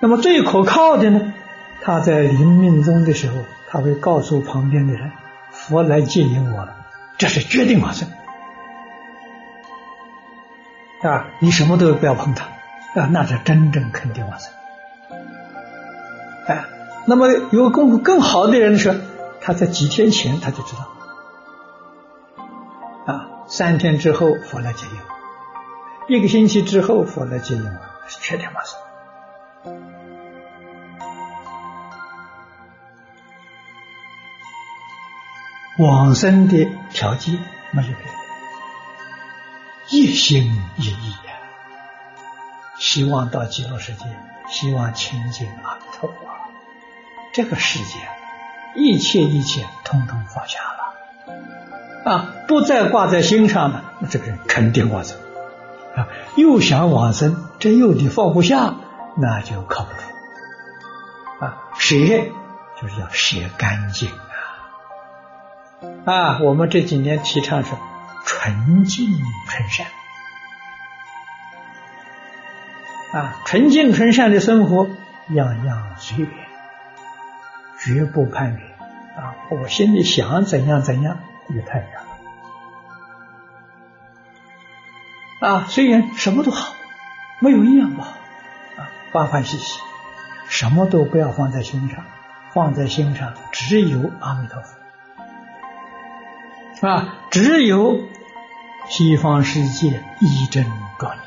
[0.00, 1.34] 那么最可靠的呢，
[1.82, 3.34] 他在临命终的时候，
[3.68, 5.10] 他会告诉旁边的人
[5.50, 6.76] ：“佛来接引我了。”
[7.18, 8.08] 这是决定往生
[11.02, 11.26] 啊！
[11.40, 12.44] 你什么都不要碰他
[12.94, 14.52] 啊，那是真正肯定往生。
[16.46, 16.64] 哎，
[17.06, 18.94] 那么有功夫更好的人说，
[19.40, 20.92] 他在几天前他就知道。
[23.50, 24.84] 三天之后佛来接
[26.08, 28.78] 应，一个星期之后佛来接应我，是确定往生。
[35.78, 38.00] 往生的条件没有变，
[39.88, 40.44] 一心
[40.76, 41.14] 一意，
[42.76, 44.04] 希望到极乐世界，
[44.50, 46.16] 希望清净阿弥陀佛，
[47.32, 47.94] 这个世界
[48.74, 50.77] 一切一切通通放下。
[52.04, 55.18] 啊，不再挂在心上了，那这个人肯定往生
[55.96, 56.08] 啊。
[56.36, 58.74] 又想往生，这又得放不下，
[59.16, 61.56] 那就靠不住啊。
[61.78, 61.96] 舍
[62.80, 64.08] 就是要舍干净
[66.04, 66.38] 啊啊！
[66.40, 67.72] 我们这几年提倡是
[68.24, 69.06] 纯净
[69.48, 69.86] 纯善
[73.12, 74.88] 啊，纯净纯善的生活，
[75.30, 76.30] 样样随缘，
[77.80, 78.60] 绝不攀缘
[79.16, 79.34] 啊。
[79.50, 81.18] 我心里想怎样怎样。
[81.48, 81.88] 也太远
[85.40, 85.66] 了啊！
[85.68, 86.74] 虽然什么都好，
[87.40, 88.10] 没有一样不好
[88.76, 89.80] 啊，欢欢喜喜，
[90.48, 92.04] 什么都不要放在心上，
[92.52, 94.60] 放在心上只有阿弥陀
[96.80, 98.00] 佛啊，只有
[98.88, 100.66] 西方世界一真
[100.98, 101.22] 庄严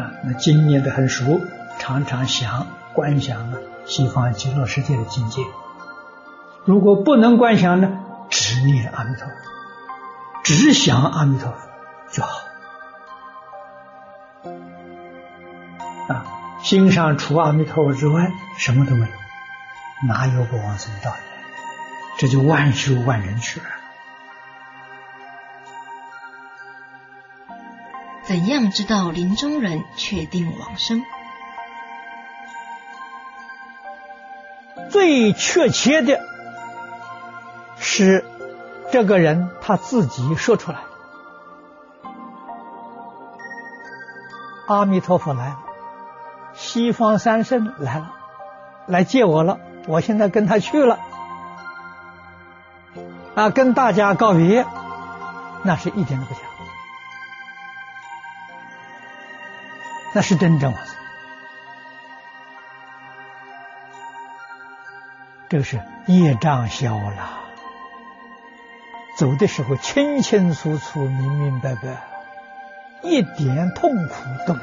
[0.00, 0.12] 啊。
[0.24, 1.40] 那经念的很熟，
[1.78, 5.42] 常常想观想啊，西方极乐世界的境界。
[6.64, 8.01] 如果不能观想呢？
[8.32, 9.34] 执念阿弥陀佛，
[10.42, 11.58] 只想阿弥陀佛
[12.10, 12.30] 就好
[16.08, 16.24] 啊！
[16.62, 19.12] 心上除阿弥陀佛之外，什么都没有，
[20.08, 21.18] 哪有不往生道理？
[22.16, 23.66] 这就万修万人去了。
[28.22, 31.04] 怎样知道临终人确定往生？
[34.90, 36.31] 最确切的。
[37.94, 38.24] 是
[38.90, 40.78] 这个人他自己说出来，
[44.66, 45.58] 阿弥陀佛来了，
[46.54, 48.14] 西方三圣来了，
[48.86, 50.98] 来接我了，我现在跟他去了，
[53.34, 54.64] 啊，跟大家告别，
[55.62, 56.40] 那是一点都不假，
[60.14, 60.78] 那是真正的，
[65.50, 67.41] 这是业障消了。
[69.22, 72.08] 走的时候清清楚楚、明明白白，
[73.04, 74.14] 一点痛苦
[74.48, 74.60] 都没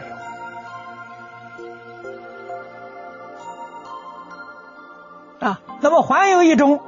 [5.39, 5.62] 有啊。
[5.80, 6.82] 那么还有一种，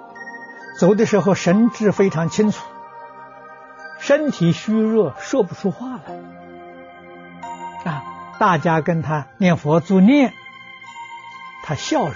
[0.78, 2.68] 走的时候神志非常清楚，
[4.02, 6.20] 身体虚弱，说不出话来
[7.90, 8.04] 啊。
[8.38, 10.34] 大家跟他念佛助念，
[11.64, 12.16] 他笑容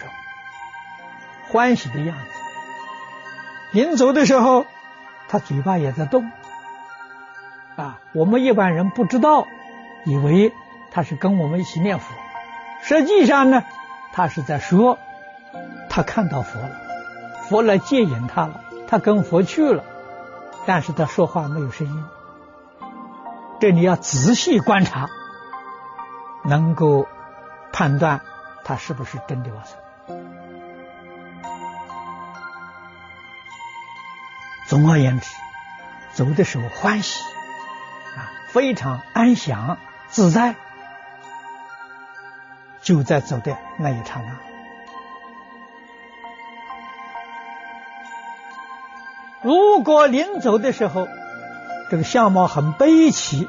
[1.49, 2.25] 欢喜的样子。
[3.71, 4.65] 临走的时候。
[5.35, 6.31] 他嘴巴也在动，
[7.75, 9.47] 啊，我们一般人不知道，
[10.05, 10.53] 以为
[10.91, 12.05] 他是跟我们一起念佛，
[12.81, 13.65] 实际上呢，
[14.13, 14.97] 他是在说，
[15.89, 16.71] 他看到佛了，
[17.49, 19.83] 佛来接引他了，他跟佛去了，
[20.65, 22.05] 但是他说话没有声音，
[23.59, 25.09] 这你要仔细观察，
[26.45, 27.09] 能够
[27.73, 28.21] 判断
[28.63, 29.75] 他是不是真的往生。
[34.67, 35.29] 总而言之，
[36.13, 37.21] 走的时候欢喜
[38.15, 40.55] 啊，非常安详自在，
[42.81, 44.37] 就在走的那一刹那。
[49.43, 51.07] 如果临走的时候，
[51.91, 53.47] 这个相貌很悲戚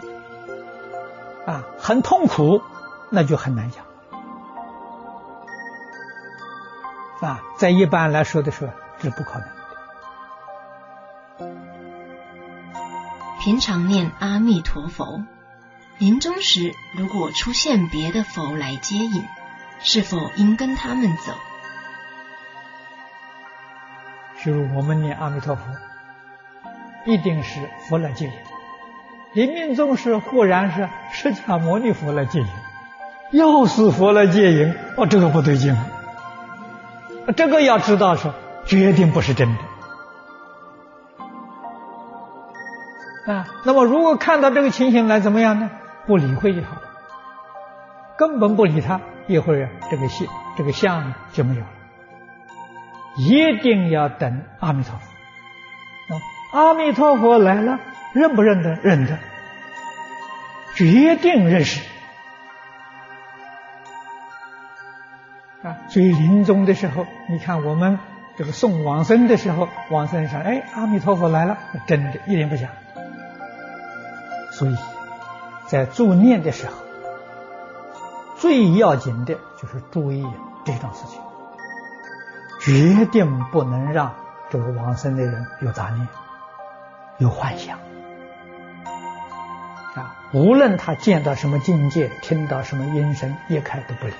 [1.47, 2.61] 啊，很痛苦，
[3.09, 3.87] 那就很难讲
[7.21, 7.41] 啊。
[7.57, 9.56] 在一般来说的时候，是不可能。
[13.47, 15.23] 平常念阿弥陀佛，
[15.99, 19.23] 临终时如果出现别的佛来接引，
[19.79, 21.33] 是否应跟他们走？
[24.43, 25.63] 是我们念阿弥陀佛，
[27.05, 28.33] 一定是佛来接引。
[29.33, 32.49] 临命终时，忽然是释迦牟尼佛来接引，
[33.31, 35.73] 又是佛来接引，哦，这个不对劲，
[37.37, 38.29] 这个要知道是
[38.67, 39.61] 绝对不是真的。
[43.27, 45.71] 啊，那么如果看到这个情形来怎么样呢？
[46.07, 46.83] 不理会就好了，
[48.17, 51.67] 根本不理他，一会儿这个相这个相就没有了。
[53.17, 56.21] 一定要等阿弥陀佛，啊，
[56.53, 57.81] 阿弥陀佛来了，
[58.13, 58.75] 认不认得？
[58.77, 59.19] 认得，
[60.77, 61.81] 决定认识。
[65.65, 67.99] 啊，所以临终的时候，你看我们
[68.37, 71.59] 这个送往生的时候，往生上，哎，阿弥陀佛来了，
[71.89, 72.69] 真的，一点不假。
[74.57, 74.77] 所以，
[75.67, 76.73] 在助念的时候，
[78.39, 80.27] 最要紧的就是注意
[80.65, 81.21] 这种事情，
[82.61, 84.15] 决定不能让
[84.49, 86.09] 这个往生的人有杂念、
[87.19, 87.79] 有幻想
[89.95, 90.17] 啊！
[90.33, 94.15] 无论他见到什么境界，听到什么音声，一开都不理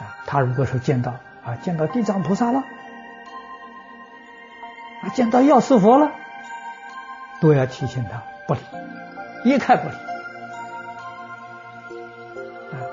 [0.00, 0.18] 啊！
[0.26, 1.12] 他如果说见到
[1.44, 2.64] 啊，见到地藏菩萨了。
[5.14, 6.10] 见到药师佛了，
[7.40, 8.60] 都要提醒他不理，
[9.44, 9.94] 一概不理。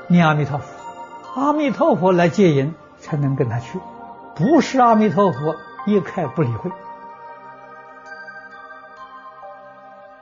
[0.07, 3.79] 念阿弥陀佛，阿弥陀佛来接引，才能跟他去。
[4.35, 5.55] 不是阿弥陀佛，
[5.85, 6.71] 一概不理会。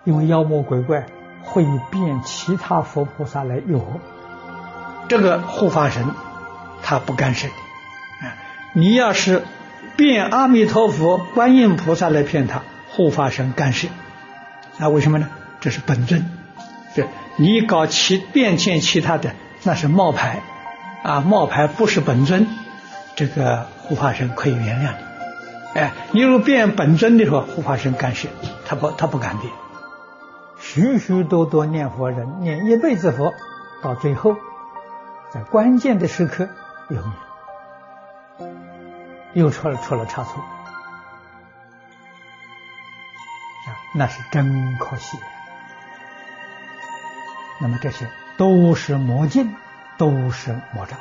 [0.03, 1.05] 因为妖魔鬼怪
[1.43, 3.99] 会变其他佛菩萨来诱惑，
[5.07, 6.05] 这个护法神
[6.81, 8.27] 他不干涉你。
[8.27, 8.33] 啊，
[8.73, 9.43] 你要是。
[9.95, 13.87] 变阿弥陀佛、观音菩萨来骗他，护法神干涉，
[14.79, 15.29] 啊，为什么呢？
[15.59, 16.25] 这是本尊，
[16.95, 19.33] 是你搞其变迁其他的，
[19.63, 20.41] 那是冒牌，
[21.03, 22.47] 啊，冒牌不是本尊，
[23.15, 25.79] 这个护法神可以原谅你。
[25.79, 28.27] 哎，你如果变本尊的时候，护法神干涉，
[28.65, 29.51] 他不，他不敢变。
[30.59, 33.33] 许许多多念佛人念一辈子佛，
[33.83, 34.35] 到最后，
[35.31, 36.47] 在关键的时刻
[36.89, 36.97] 有。
[39.33, 40.43] 又出了出了差错，
[43.65, 45.17] 啊，那是真可惜。
[47.59, 49.55] 那么这些都是魔镜，
[49.97, 50.99] 都是魔障，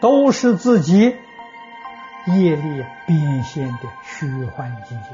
[0.00, 1.16] 都是自己
[2.26, 5.08] 业力变现的虚幻境界。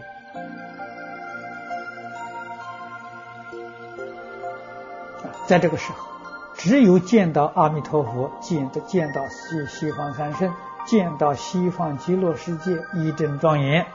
[5.46, 6.13] 在这个时候。
[6.56, 10.54] 只有见到阿弥陀佛，见的见到西西方三圣，
[10.86, 13.86] 见到西方极乐世界一真庄严，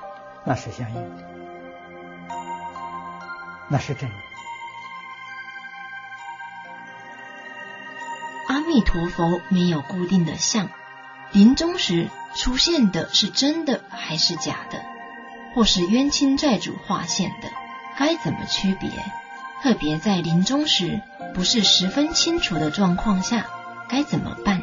[0.43, 1.24] 那是相应的，
[3.70, 4.16] 那是真的。
[8.47, 10.70] 阿弥陀佛没有固定的相，
[11.32, 14.84] 临终时出现的是真的还是假的，
[15.55, 17.47] 或是冤亲债主化现的，
[17.97, 18.89] 该怎么区别？
[19.62, 21.01] 特别在临终时
[21.34, 23.45] 不是十分清楚的状况下，
[23.88, 24.61] 该怎么办？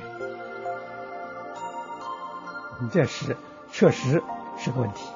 [2.80, 3.36] 你这是
[3.72, 4.22] 确实
[4.58, 5.06] 是个问题，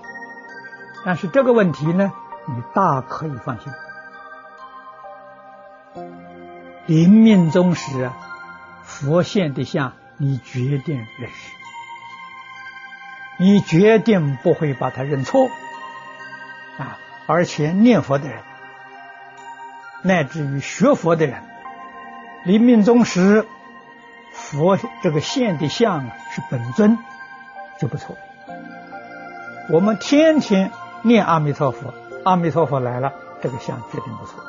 [1.05, 2.12] 但是这个问题呢，
[2.48, 3.72] 你大可以放心。
[6.86, 8.11] 临命终时，
[8.82, 11.53] 佛现的相，你决定认识，
[13.38, 15.48] 你决定不会把他认错
[16.78, 16.98] 啊！
[17.26, 18.42] 而且念佛的人。
[20.03, 21.42] 乃至于学佛的人，
[22.44, 23.46] 临命终时，
[24.32, 26.98] 佛这个现的相是本尊，
[27.78, 28.16] 就不错。
[29.70, 30.70] 我们天天
[31.03, 31.92] 念阿弥陀佛，
[32.24, 34.42] 阿弥陀佛来了，这个相决定不错。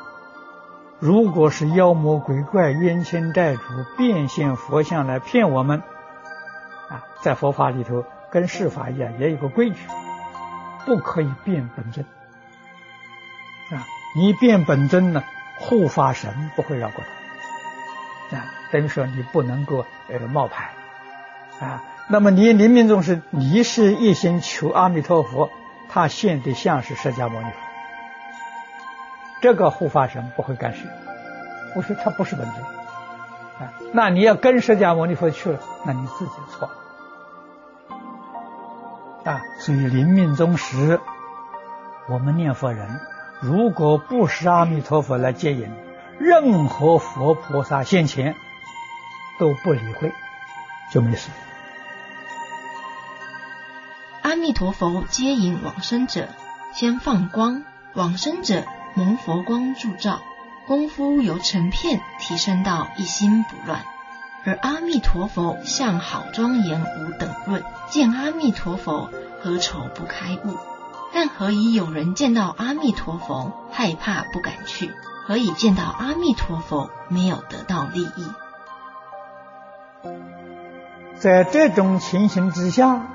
[0.99, 3.61] 如果是妖魔鬼怪、冤亲债主
[3.97, 5.83] 变现佛像来骗我们，
[6.89, 9.77] 啊，在佛法里头跟世法一样，也有个规矩，
[10.85, 12.05] 不可以变本尊。
[13.71, 13.85] 啊，
[14.15, 15.23] 你变本尊呢？
[15.61, 17.03] 护法神不会绕过
[18.29, 20.71] 他，啊，等于说你不能够呃冒牌，
[21.59, 25.51] 啊，那么你临命终时，你是一心求阿弥陀佛，
[25.87, 27.57] 他现的像是释迦牟尼佛，
[29.41, 30.79] 这个护法神不会干涉，
[31.75, 32.57] 我说他不是本尊，
[33.59, 36.69] 啊，那你要跟释迦牟尼佛去了，那你自己错，
[39.23, 40.99] 啊，所以临命终时，
[42.09, 42.99] 我们念佛人。
[43.41, 45.67] 如果不是阿弥陀佛来接引，
[46.19, 48.35] 任何佛菩萨现前
[49.39, 50.13] 都不理会，
[50.91, 51.31] 就没事。
[54.21, 56.29] 阿弥陀佛接引往生者，
[56.71, 57.63] 先放光，
[57.95, 58.63] 往生者
[58.93, 60.21] 蒙佛光助照，
[60.67, 63.83] 功夫由成片提升到一心不乱。
[64.43, 69.09] 而阿弥陀佛相好庄严无等论，见阿弥陀佛
[69.41, 70.55] 何愁不开悟？
[71.13, 74.91] 但何以有人见到阿弥陀佛害怕不敢去？
[75.27, 78.25] 何以见到阿弥陀佛没有得到利益？
[81.17, 83.05] 在这种情形之下，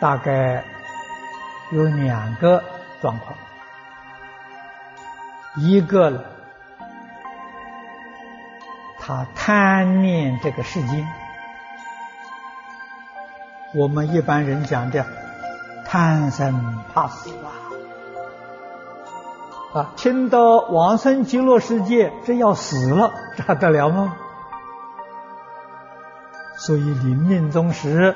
[0.00, 0.64] 大概
[1.70, 2.64] 有两个
[3.02, 3.36] 状况，
[5.56, 6.20] 一个呢。
[9.04, 11.06] 他贪念这个世间，
[13.74, 15.06] 我们一般人讲的
[15.86, 17.30] 贪生怕死
[19.72, 24.16] 啊，啊，听到往生极乐世界这要死了， 这还得了吗？
[26.56, 28.14] 所以临命终时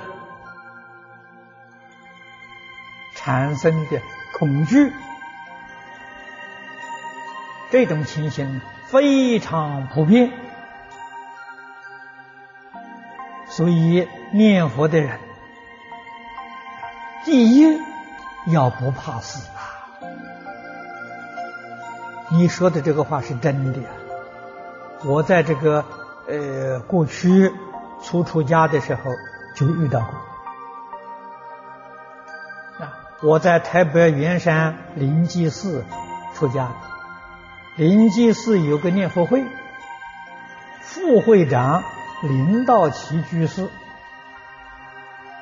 [3.14, 4.00] 产生的
[4.38, 4.92] 恐惧，
[7.70, 10.32] 这种情形非常普遍。
[13.48, 15.18] 所以念佛的人，
[17.26, 17.78] 第一
[18.46, 19.82] 要不怕死啊！
[22.30, 23.80] 你说的这个话是真的。
[25.04, 25.84] 我在这个
[26.28, 27.52] 呃过去
[28.00, 29.10] 初出家的时候
[29.56, 30.08] 就遇到过。
[32.86, 35.84] 啊，我在台北圆山灵济寺
[36.32, 36.70] 出家，
[37.74, 39.44] 灵济寺有个念佛会，
[40.80, 41.82] 副会长。
[42.22, 43.68] 林道奇居士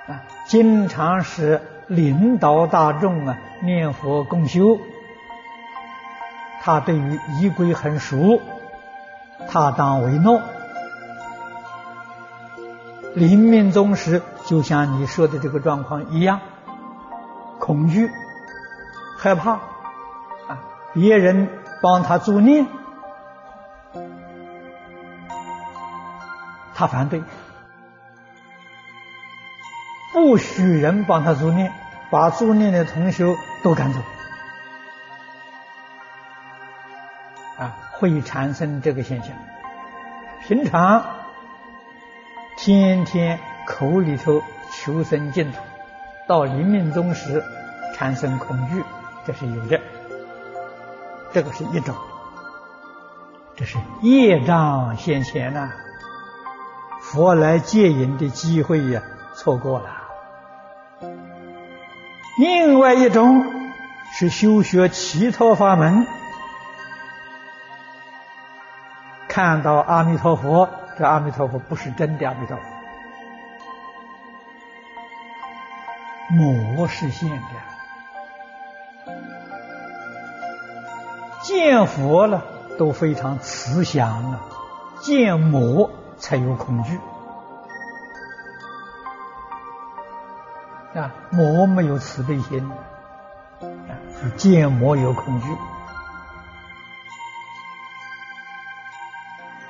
[0.08, 4.78] 啊，经常是领导大众啊念佛共修。
[6.62, 8.40] 他对于仪规很熟，
[9.48, 10.40] 他当为诺。
[13.14, 16.40] 临命终时，就像你说的这个状况一样，
[17.60, 18.10] 恐惧、
[19.16, 20.58] 害怕啊，
[20.92, 21.48] 别人
[21.80, 22.66] 帮他助念。
[26.74, 27.22] 他反对，
[30.34, 31.72] 不许人帮他助念，
[32.10, 34.00] 把助念的同学都赶走，
[37.56, 39.30] 啊，会产生这个现象。
[40.42, 41.06] 平常
[42.56, 45.58] 天天口里头求生净土，
[46.26, 47.44] 到临命终时
[47.94, 48.82] 产生恐惧，
[49.24, 49.80] 这是有的。
[51.32, 51.94] 这个是一种，
[53.54, 55.70] 这是业障现前呐。
[57.00, 59.00] 佛来戒引的机会呀，
[59.36, 60.00] 错过了。
[62.38, 63.44] 另外一种
[64.12, 66.06] 是修学其他法门，
[69.28, 70.68] 看到阿弥陀佛，
[70.98, 72.62] 这阿弥陀佛不是真的阿弥陀佛，
[76.34, 77.38] 魔是现的。
[81.42, 82.44] 见佛了
[82.78, 84.40] 都非常慈祥啊，
[85.00, 85.90] 见魔。
[86.16, 86.98] 才有恐惧
[90.94, 91.12] 啊！
[91.30, 92.70] 魔没有慈悲心
[93.60, 93.66] 啊，
[94.20, 95.48] 是见魔有恐惧。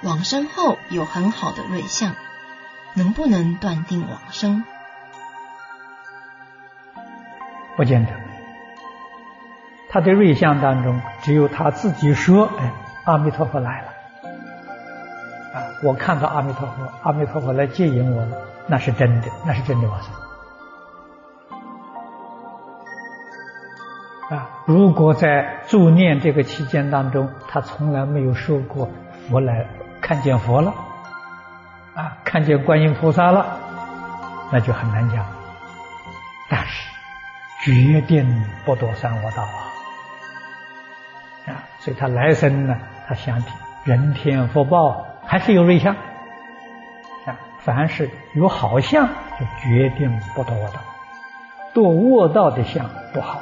[0.02, 2.14] 往生后有很好的瑞相，
[2.92, 4.64] 能不能断定往生？
[7.76, 8.12] 不见得。
[9.88, 12.70] 他的瑞相当中，只有他自己说：“哎，
[13.04, 13.88] 阿弥陀佛来了。”
[15.54, 20.10] 啊我看到阿弥陀佛，阿弥陀佛来接引我了，那是真的，那是真的往生。
[24.66, 28.88] 如果在助念这个期间当中，他从来没有受过
[29.28, 29.66] 佛来
[30.00, 30.72] 看见佛了，
[31.94, 33.58] 啊，看见观音菩萨了，
[34.50, 35.26] 那就很难讲。
[36.48, 36.90] 但是
[37.62, 39.58] 决定不堕三恶道啊！
[41.48, 43.46] 啊，所以他来生呢，他想的
[43.84, 45.06] 人天福报。
[45.26, 47.34] 还是有瑞相啊！
[47.60, 50.80] 凡是有好相，就决定不堕恶道。
[51.72, 53.40] 堕恶道的相不好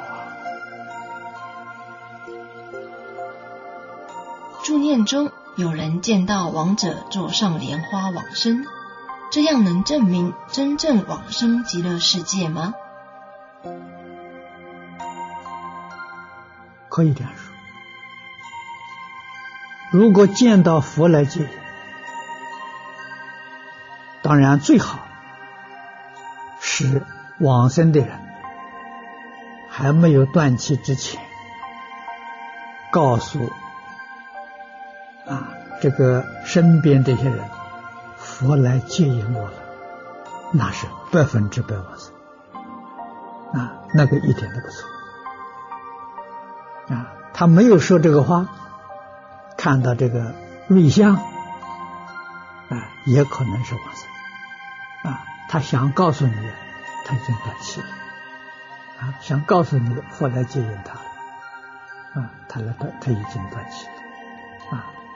[5.05, 8.65] 中有人见到亡者坐上莲花往生，
[9.31, 12.73] 这样能证明真正往生极乐世界吗？
[16.89, 17.51] 可以这样说。
[19.91, 21.49] 如果见到佛来接引。
[24.21, 24.99] 当然，最好
[26.61, 27.03] 是
[27.39, 28.19] 往生的人
[29.69, 31.21] 还没有断气之前，
[32.91, 33.51] 告诉
[35.83, 37.43] 这个身边这些人，
[38.15, 39.53] 佛来接引我了，
[40.53, 42.13] 那是百分之百往生
[43.53, 44.87] 啊，那个一点都不错
[46.95, 47.11] 啊。
[47.33, 48.47] 他没有说这个话，
[49.57, 50.33] 看到这个
[50.67, 51.21] 瑞相啊，
[53.03, 55.13] 也可能是往生。
[55.49, 56.33] 他想告诉你，
[57.03, 57.87] 他已经断气了，
[59.01, 60.93] 啊，想告诉你佛来接引他，
[62.21, 63.92] 啊，他来断，他已经断气了，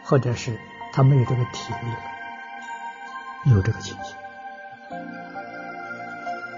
[0.07, 0.59] 或者是
[0.93, 1.99] 他没有这个体力了，
[3.45, 4.15] 有这个情形。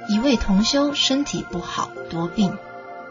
[0.08, 2.58] 一位同修身体不好，多病，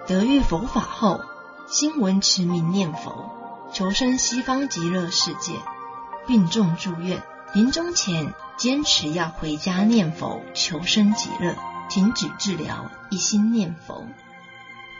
[0.07, 1.20] 得遇佛法后，
[1.68, 5.55] 心闻持名念佛，求生西方极乐世界，
[6.26, 7.22] 病重住院，
[7.53, 8.32] 临终前。
[8.57, 11.55] 坚持要回家念佛求生极乐，
[11.89, 14.05] 停止治疗，一心念佛，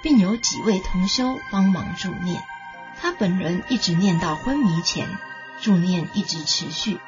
[0.01, 2.41] 并有几位同修帮忙助念。
[3.01, 5.09] 他本人一直念到昏迷前，
[5.61, 7.01] 助念一直持续，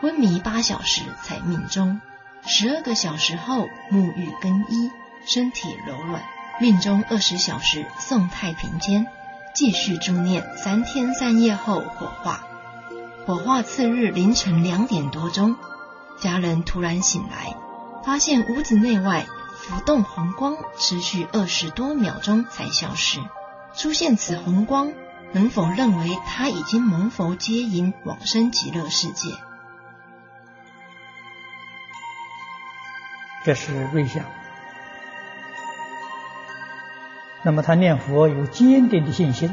[0.00, 2.00] 昏迷八小时才命终。
[2.44, 4.90] 十二个小时后沐浴更衣，
[5.26, 6.22] 身体柔软，
[6.60, 9.06] 命中二十小时送太平间，
[9.54, 12.46] 继续助念三天三夜后火化。
[13.24, 15.56] 火化次日凌晨两点多钟。
[16.18, 17.54] 家人突然醒来，
[18.04, 19.26] 发现屋子内外
[19.56, 23.20] 浮动红光，持续二十多秒钟才消失。
[23.74, 24.92] 出现此红光，
[25.32, 29.30] 能否认为他已经蒙佛接引往生极乐世界？
[33.44, 34.24] 这是瑞相。
[37.42, 39.52] 那么他念佛有坚定的信心，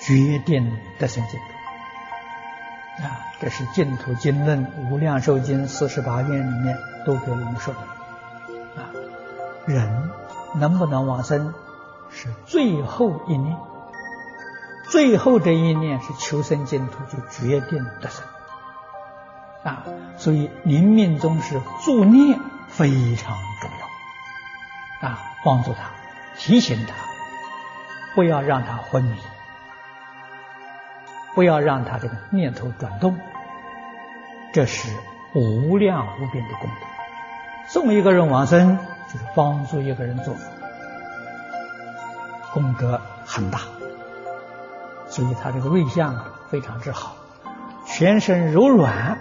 [0.00, 1.46] 决定得生净土。
[3.02, 6.76] 啊，这是净土经论、无量寿经四十八愿里面
[7.06, 7.80] 都给我们说的。
[8.82, 8.90] 啊，
[9.66, 10.10] 人
[10.56, 11.54] 能不能往生，
[12.10, 13.56] 是最后一念，
[14.90, 18.24] 最后这一念是求生净土，就决定得生。
[19.64, 19.84] 啊，
[20.16, 22.38] 所以临命终时助念
[22.68, 23.70] 非常重
[25.00, 25.08] 要。
[25.08, 25.90] 啊，帮助他，
[26.38, 26.94] 提醒他，
[28.14, 29.16] 不要让他昏迷。
[31.34, 33.18] 不要让他这个念头转动，
[34.54, 34.90] 这是
[35.34, 36.86] 无量无边的功德。
[37.68, 38.78] 送一个人往生，
[39.12, 40.50] 就是帮助一个人做佛，
[42.56, 43.60] 功德很大。
[45.08, 47.16] 所以他这个瑞相啊，非常之好，
[47.84, 49.18] 全身柔软，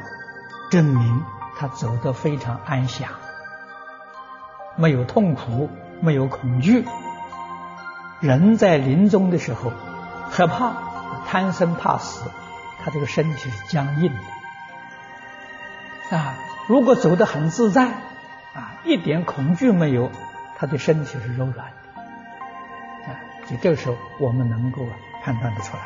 [0.71, 1.21] 证明
[1.57, 3.09] 他走得非常安详，
[4.77, 5.69] 没有痛苦，
[5.99, 6.85] 没有恐惧。
[8.21, 9.73] 人在临终的时候
[10.31, 10.95] 害怕。
[11.27, 12.29] 贪生怕死，
[12.83, 14.11] 他这个身体是僵硬
[16.09, 16.35] 的啊。
[16.67, 17.87] 如果走得很自在
[18.53, 20.11] 啊，一点恐惧没有，
[20.55, 21.84] 他的身体是柔软的
[23.45, 23.49] 啊。
[23.49, 24.87] 就这个时候，我们能够
[25.23, 25.83] 判断得出来。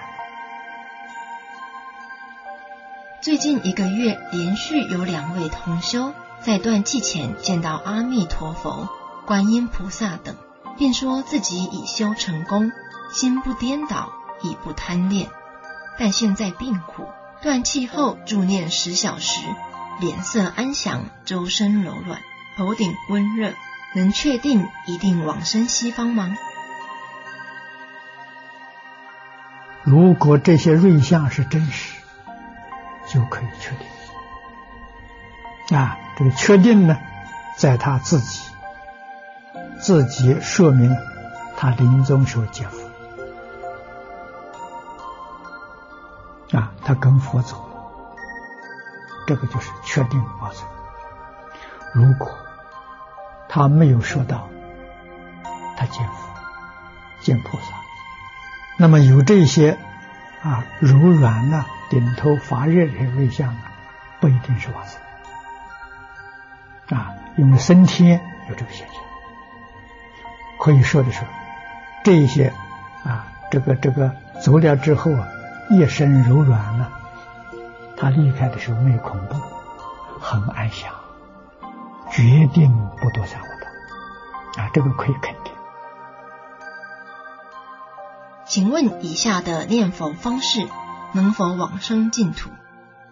[3.21, 8.89] 最近一个月，连续有两位同修在断气前见到阿弥陀佛、
[9.25, 10.35] 观音菩萨等，
[10.77, 12.71] 并说自己已修成功，
[13.11, 14.13] 心不颠倒。
[14.41, 15.27] 已不贪恋，
[15.97, 17.03] 但现在病苦，
[17.41, 19.41] 断气后助念十小时，
[19.99, 22.21] 脸色安详，周身柔软，
[22.55, 23.51] 头顶温热，
[23.95, 26.37] 能确定一定往生西方吗？
[29.83, 31.97] 如果这些瑞相是真实，
[33.07, 33.87] 就可以确定。
[35.77, 36.97] 啊，这个确定呢，
[37.57, 38.51] 在他自己
[39.79, 40.95] 自己说明
[41.55, 42.89] 他临终时候结佛。
[46.57, 47.65] 啊，他跟佛走了，
[49.27, 50.67] 这个就是确定发生。
[51.93, 52.31] 如果
[53.47, 54.49] 他没有说到
[55.77, 56.27] 他见佛、
[57.21, 57.63] 见菩萨，
[58.81, 59.77] 那么有这些
[60.41, 63.73] 啊柔软呐、顶头发热的瑞相啊，
[64.21, 65.01] 不一定是往生
[66.97, 68.95] 啊，因为升天有这个现象。
[70.61, 71.25] 可以说的是，
[72.05, 72.53] 这些
[73.03, 75.27] 啊，这个这个走了之后啊。
[75.71, 76.89] 一身柔软了，
[77.95, 79.35] 他离开的时候没有恐怖，
[80.19, 80.91] 很安详，
[82.09, 85.53] 决定不多三恶道啊，这个可以肯定。
[88.49, 90.67] 请问以下的念佛方式
[91.13, 92.49] 能否往生净土？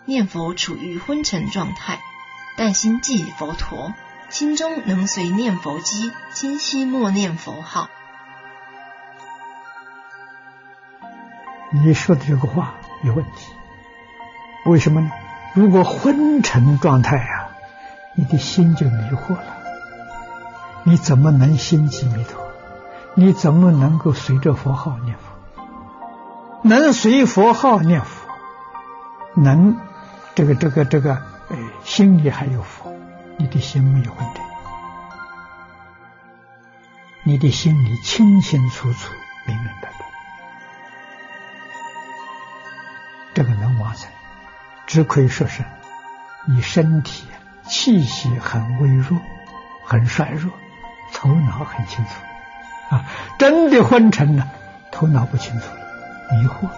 [0.03, 1.99] 念佛处于昏沉状态，
[2.57, 3.93] 但心记佛陀，
[4.29, 7.87] 心中能随念佛机清晰默念佛号。
[11.71, 12.73] 你说的这个话
[13.03, 13.53] 有问题，
[14.65, 15.11] 为什么呢？
[15.53, 17.49] 如果昏沉状态啊，
[18.15, 19.57] 你的心就迷惑了，
[20.83, 22.46] 你怎么能心即弥陀？
[23.19, 25.23] 你怎么能够随着佛号念佛？
[26.61, 28.29] 能随佛号念佛，
[29.33, 29.75] 能
[30.35, 31.15] 这个这个这个，
[31.49, 32.93] 哎，心里还有佛，
[33.39, 34.41] 你的心没有问题，
[37.23, 39.11] 你的心里清清楚楚、
[39.47, 40.05] 明明白白。
[43.33, 44.11] 这个能完成，
[44.85, 45.63] 只可以说是
[46.45, 47.25] 你身体
[47.63, 49.19] 气息很微弱，
[49.83, 50.51] 很衰弱，
[51.13, 52.11] 头脑很清楚
[52.89, 53.05] 啊。
[53.39, 54.47] 真的昏沉了，
[54.91, 56.69] 头脑不清楚了，迷惑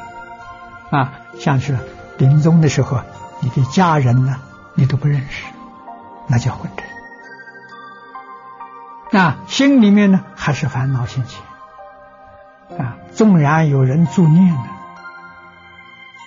[0.95, 1.13] 啊。
[1.39, 1.77] 像是
[2.17, 3.01] 临终的时候，
[3.39, 4.41] 你的家人呢，
[4.73, 5.45] 你都不认识，
[6.27, 6.85] 那叫昏沉。
[9.11, 11.41] 那心里面呢，还是烦恼心情
[12.77, 12.97] 啊。
[13.13, 14.67] 纵然有人助念呢，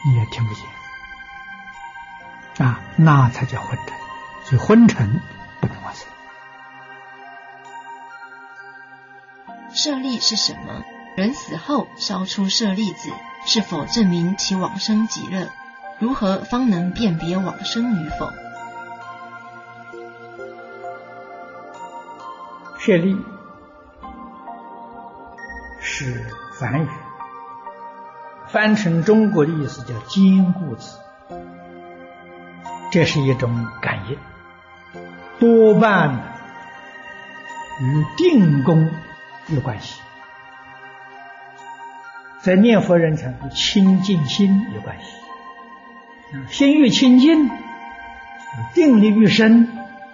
[0.07, 0.65] 你也听不见。
[2.67, 3.97] 啊，那才叫昏沉，
[4.45, 5.21] 所以昏沉
[9.75, 10.85] 舍利是什么？
[11.17, 13.11] 人死后烧出舍利子，
[13.47, 15.49] 是否证明其往生极乐？
[15.99, 18.31] 如何方能辨别往生与否？
[22.79, 23.17] 舍利
[25.81, 26.27] 是
[26.59, 26.89] 梵语，
[28.49, 30.99] 翻成中国的意思叫坚固子。
[32.91, 34.19] 这是一种感应，
[35.39, 36.35] 多半
[37.81, 38.91] 与定功
[39.55, 40.01] 有关系，
[42.41, 45.05] 在念佛人讲，与清净心有关系。
[46.49, 47.51] 心越清净，
[48.73, 49.69] 定力越深，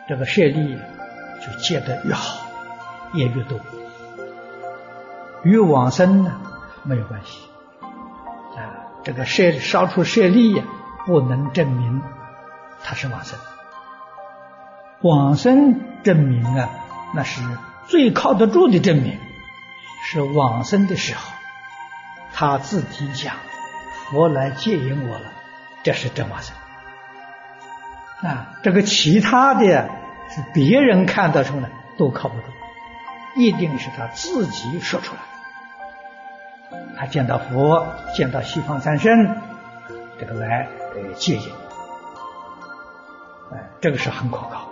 [0.09, 0.77] 这个舍利
[1.41, 2.49] 就结得越好，
[3.15, 3.61] 也越多。
[5.45, 6.41] 与往生呢
[6.83, 7.39] 没有关系
[8.57, 10.65] 啊，这个舍烧出舍利呀，
[11.07, 12.03] 不能证明。
[12.83, 13.39] 他是往生，
[15.03, 16.69] 往生证明啊，
[17.15, 17.41] 那是
[17.87, 19.19] 最靠得住的证明。
[20.03, 21.33] 是往生的时候，
[22.33, 23.37] 他自己讲
[24.11, 25.33] ：“佛来接引我了。”
[25.83, 26.57] 这是真往生。
[28.23, 29.89] 啊，这个其他的
[30.29, 32.45] 是别人看得出来都靠不住，
[33.37, 35.21] 一定是他自己说出来。
[36.97, 39.37] 他见到佛，见到西方三圣，
[40.19, 40.69] 这个来
[41.15, 41.53] 接引。
[43.53, 44.69] 哎，这个是很可靠，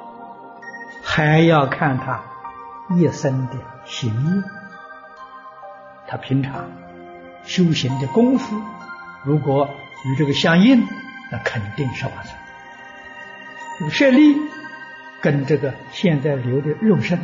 [1.05, 2.21] 还要看他
[2.97, 3.55] 一生的
[3.85, 4.43] 行业，
[6.09, 6.71] 他平常
[7.45, 8.61] 修行的功夫，
[9.25, 9.69] 如果
[10.05, 10.87] 与这个相应，
[11.31, 12.33] 那肯定是往生。
[13.81, 14.37] 有舍利
[15.21, 17.19] 跟这个现在留的肉身，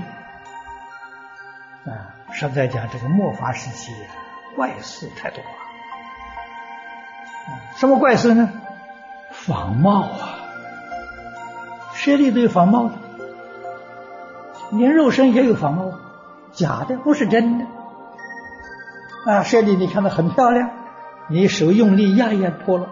[1.86, 3.92] 啊，实在讲这个末法时期
[4.56, 5.50] 怪事太多了。
[7.76, 8.50] 什么怪事呢？
[9.30, 10.38] 仿冒啊！
[11.94, 12.94] 舍利都有仿冒的，
[14.72, 15.92] 连肉身也有仿冒，
[16.52, 17.66] 假的不是真的。
[19.26, 20.70] 啊，舍利你看到很漂亮，
[21.28, 22.88] 你手用力压一压破了，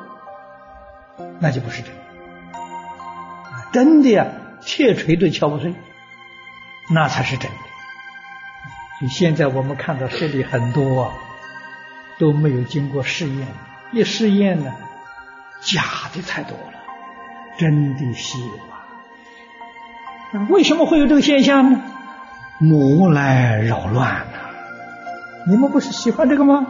[1.41, 1.93] 那就不是真。
[1.95, 4.27] 啊，真的呀，
[4.61, 5.75] 铁锤都敲不碎，
[6.91, 7.57] 那才是真的。
[8.99, 11.13] 所以现在我们看到舍利很多啊，
[12.19, 13.49] 都没有经过试验，
[13.93, 14.73] 一试验呢，
[15.61, 15.83] 假
[16.15, 16.75] 的太多了，
[17.59, 18.87] 真的稀有啊。
[20.49, 21.83] 为什么会有这个现象呢？
[22.59, 24.40] 魔来扰乱呐！
[25.47, 26.67] 你们不是喜欢这个吗？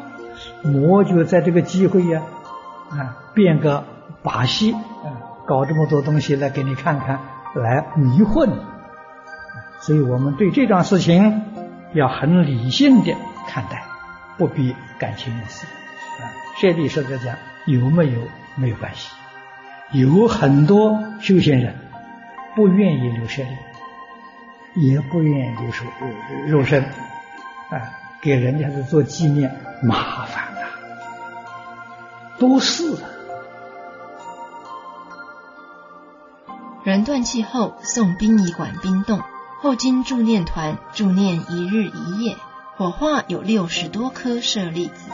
[0.62, 2.23] 魔就在这个机会呀，
[2.91, 3.85] 啊，变个
[4.23, 7.21] 把戏，啊，搞这么多东西来给你看看，
[7.55, 8.55] 来迷惑你。
[9.81, 11.43] 所以我们对这桩事情
[11.93, 13.14] 要很理性的
[13.49, 13.83] 看待，
[14.39, 15.66] 不必感情用事。
[16.21, 16.29] 啊，
[16.61, 18.21] 舍利说在讲有没有
[18.57, 19.11] 没有关系？
[19.93, 21.75] 有很多修行人。
[22.57, 23.43] 不愿意留舍
[24.75, 25.85] 利，也不愿意留手
[26.49, 30.68] 肉身，啊，给人家是做纪念，麻烦啊，
[32.39, 33.09] 多事啊。
[36.85, 39.21] 人断气后送殡仪馆冰冻，
[39.61, 42.37] 后经助念团助念一日一夜，
[42.77, 45.11] 火化有六十多颗舍利子。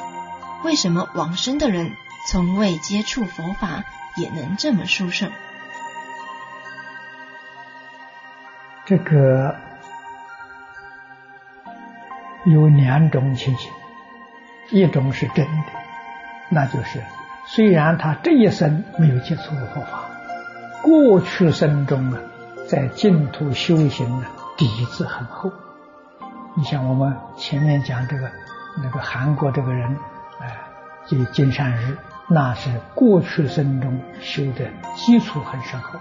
[0.64, 1.92] 为什么往生的人
[2.28, 3.84] 从未接触佛法，
[4.16, 5.30] 也能这么殊胜？
[8.84, 9.56] 这个
[12.46, 13.70] 有两种情形，
[14.70, 15.72] 一种是真的，
[16.48, 17.02] 那就是
[17.46, 20.04] 虽然他这一生没有接触佛法，
[20.82, 22.18] 过去生中啊，
[22.68, 24.26] 在净土修行呢
[24.56, 25.52] 底子很厚。
[26.54, 28.30] 你像我们前面讲这个
[28.82, 29.96] 那个韩国这个人，
[30.40, 30.56] 哎，
[31.06, 35.98] 这个金善日，那是过去生中修的基础很深厚。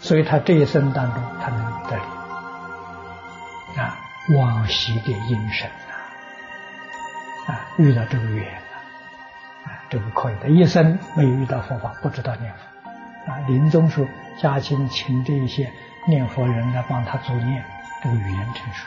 [0.00, 2.02] 所以他这一生当中，他能得力
[3.80, 3.96] 啊，
[4.30, 5.68] 往昔的因生
[7.46, 8.46] 啊，啊，遇到这个缘
[9.64, 10.48] 啊，这个可以的。
[10.48, 14.06] 一生没有遇到佛法，不知道念佛啊，临终时
[14.40, 15.70] 家亲请这一些
[16.06, 17.64] 念佛人来帮他助念，
[18.02, 18.86] 这个语言成熟，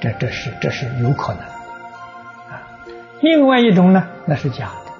[0.00, 2.62] 这这是这是有可能啊。
[3.20, 4.92] 另外一种呢，那是假的，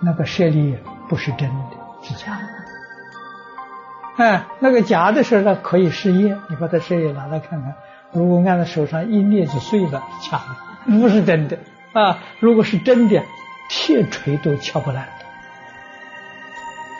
[0.00, 2.63] 那个舍利不是真的，是假的。
[4.16, 7.74] 哎，那个假的时候呢，可以试验，你把它试验拿来看看。
[8.12, 10.38] 如果按在手上一捏就碎了，假
[10.86, 11.58] 的，不是真的
[11.92, 12.18] 啊。
[12.38, 13.20] 如果是真的，
[13.68, 15.04] 铁锤都敲不烂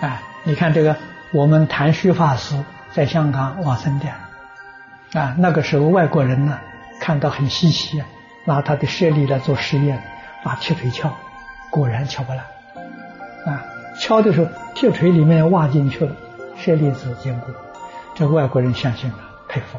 [0.00, 0.08] 的。
[0.08, 0.96] 啊，你看这个，
[1.32, 2.56] 我们谭旭法师
[2.90, 6.58] 在香港往生的，啊，那个时候外国人呢
[6.98, 8.06] 看到很稀奇啊，
[8.44, 10.02] 拿他的舍利来做实验，
[10.42, 11.16] 拿铁锤敲，
[11.70, 12.40] 果然敲不烂。
[13.46, 13.62] 啊，
[14.00, 16.16] 敲的时候铁锤里面挖进去了。
[16.64, 17.52] 舍利子坚固，
[18.14, 19.76] 这外国人相信了，佩服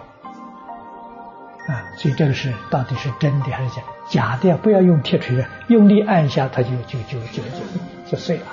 [1.68, 1.82] 啊！
[1.98, 3.82] 所以这个是到底是真的还是假？
[4.08, 8.46] 假的不要用铁锤啊，用力按一下，它就就就就就就碎了。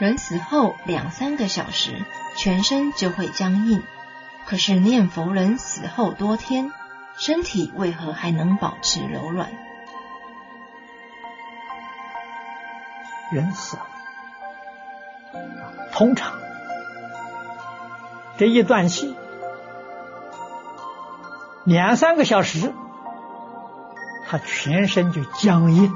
[0.00, 3.80] 人死后两三个小时，全身就会僵硬。
[4.44, 6.72] 可是念佛人死后多天，
[7.16, 9.50] 身体为何还能保持柔软？
[13.30, 13.86] 人死了。
[15.92, 16.32] 通常，
[18.38, 19.16] 这一断气
[21.64, 22.72] 两三个小时，
[24.28, 25.94] 他全身就僵硬。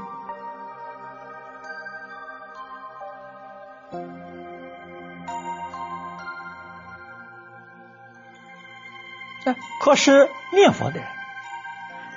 [9.81, 11.09] 可是念佛的人，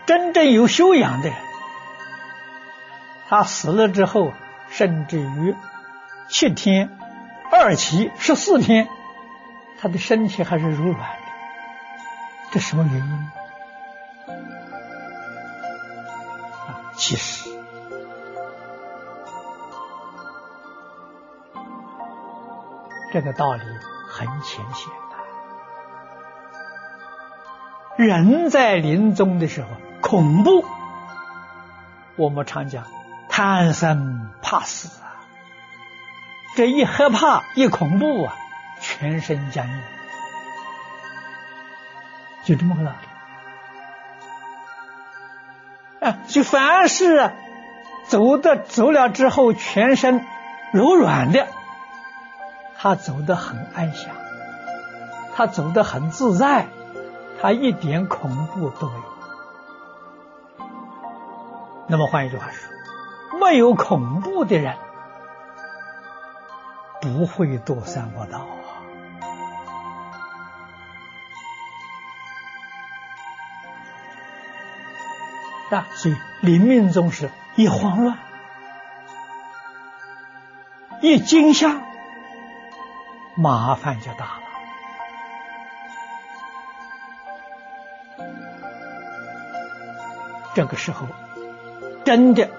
[0.08, 1.38] 真正有修养的人，
[3.28, 4.34] 他死了之后，
[4.70, 5.56] 甚至于
[6.28, 6.99] 七天。
[7.60, 8.88] 二期十四天，
[9.82, 11.06] 他的身体还是柔软的，
[12.52, 13.30] 这什么原因？
[16.96, 17.50] 其实
[23.12, 23.62] 这个道理
[24.08, 24.90] 很浅显
[27.98, 28.06] 的。
[28.06, 29.68] 人在临终的时候
[30.02, 30.64] 恐怖，
[32.16, 32.86] 我们常讲
[33.28, 35.09] 贪生怕死。
[36.60, 38.36] 这一害怕一恐怖啊，
[38.82, 39.82] 全身僵硬，
[42.44, 42.92] 就这么个道
[46.02, 46.06] 理。
[46.06, 47.32] 啊，就凡是
[48.08, 50.26] 走的走了之后全身
[50.74, 51.48] 柔软的，
[52.78, 54.14] 他走得很安详，
[55.38, 56.68] 他走得很自在，
[57.42, 59.04] 他一点恐怖都没有。
[61.88, 62.70] 那么换一句话说，
[63.40, 64.76] 没有恐怖的人。
[67.10, 68.40] 不会堕三恶道
[75.72, 75.88] 啊！
[75.96, 78.18] 所以临命终时一慌乱，
[81.02, 81.82] 一惊吓，
[83.36, 84.42] 麻烦就大了。
[90.56, 91.08] 这个时候，
[92.04, 92.50] 真的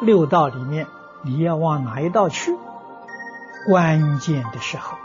[0.00, 0.86] 六道里面，
[1.22, 2.55] 你要往哪一道去？
[3.66, 4.96] 关键的时候，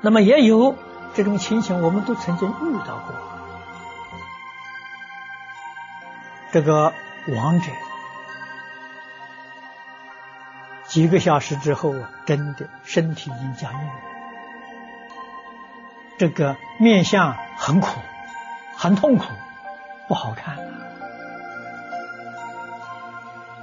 [0.00, 0.76] 那么也有
[1.12, 3.14] 这种情形，我们都曾经遇到过。
[6.52, 6.92] 这个
[7.28, 7.70] 亡者
[10.86, 13.94] 几个小时之后啊，真的身体已经僵硬了，
[16.16, 17.88] 这个面相很苦，
[18.76, 19.24] 很痛苦，
[20.08, 20.58] 不好看。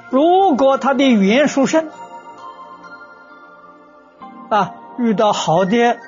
[0.09, 1.89] 如果他的缘殊胜
[4.49, 5.99] 啊，遇到好的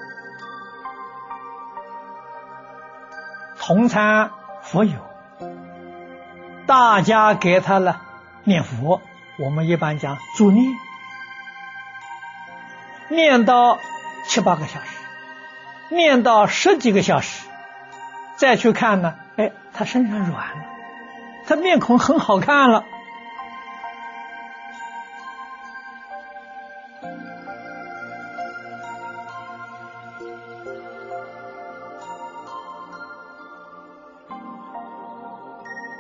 [3.60, 4.32] 同参
[4.62, 4.94] 佛友，
[6.66, 8.02] 大家给他了
[8.46, 9.02] 念佛，
[9.38, 10.74] 我们一般讲助念，
[13.10, 13.80] 念到
[14.24, 14.98] 七八个小时，
[15.90, 17.46] 念到十几个小时，
[18.38, 20.64] 再去看呢，哎，他身上软了，
[21.46, 22.86] 他面孔很好看了。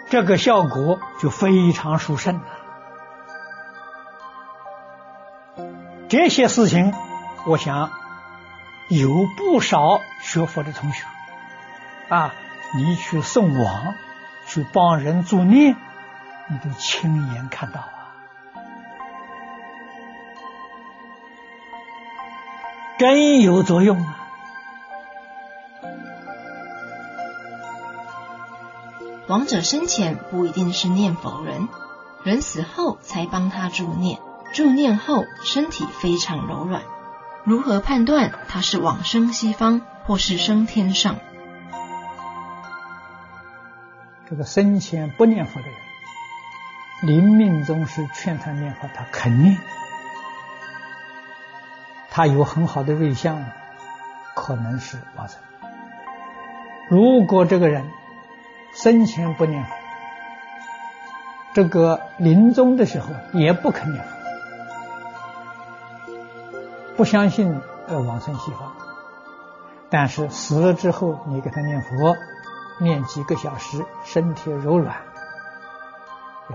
[0.10, 2.41] 这个效果就非常殊胜了。
[6.07, 6.93] 这些事情，
[7.45, 7.91] 我想
[8.88, 11.05] 有不少学佛的同学
[12.10, 12.34] 啊，
[12.76, 13.93] 你去送往，
[14.47, 15.76] 去帮人助念，
[16.47, 18.10] 你都亲眼看到啊，
[22.97, 24.18] 真有作用啊。
[29.30, 31.69] 亡者生前不一定是念佛人，
[32.23, 34.19] 人死后才帮他助念，
[34.55, 36.82] 助念后身体非常柔软。
[37.43, 41.17] 如何判断他是往生西方或是升天上？
[44.27, 45.75] 这个生前不念佛的人，
[47.03, 49.59] 临命终时劝他念佛，他肯念，
[52.09, 53.45] 他有很好的瑞相，
[54.34, 55.38] 可能是往生。
[56.89, 57.91] 如果这个人
[58.82, 59.61] 生前不念。
[59.65, 59.71] 佛，
[61.53, 64.01] 这个临终的时候也不肯念。
[64.05, 64.13] 佛，
[66.95, 68.71] 不相信呃往生西方，
[69.89, 72.15] 但是死了之后你给他念佛，
[72.80, 74.95] 念几个小时，身体柔软，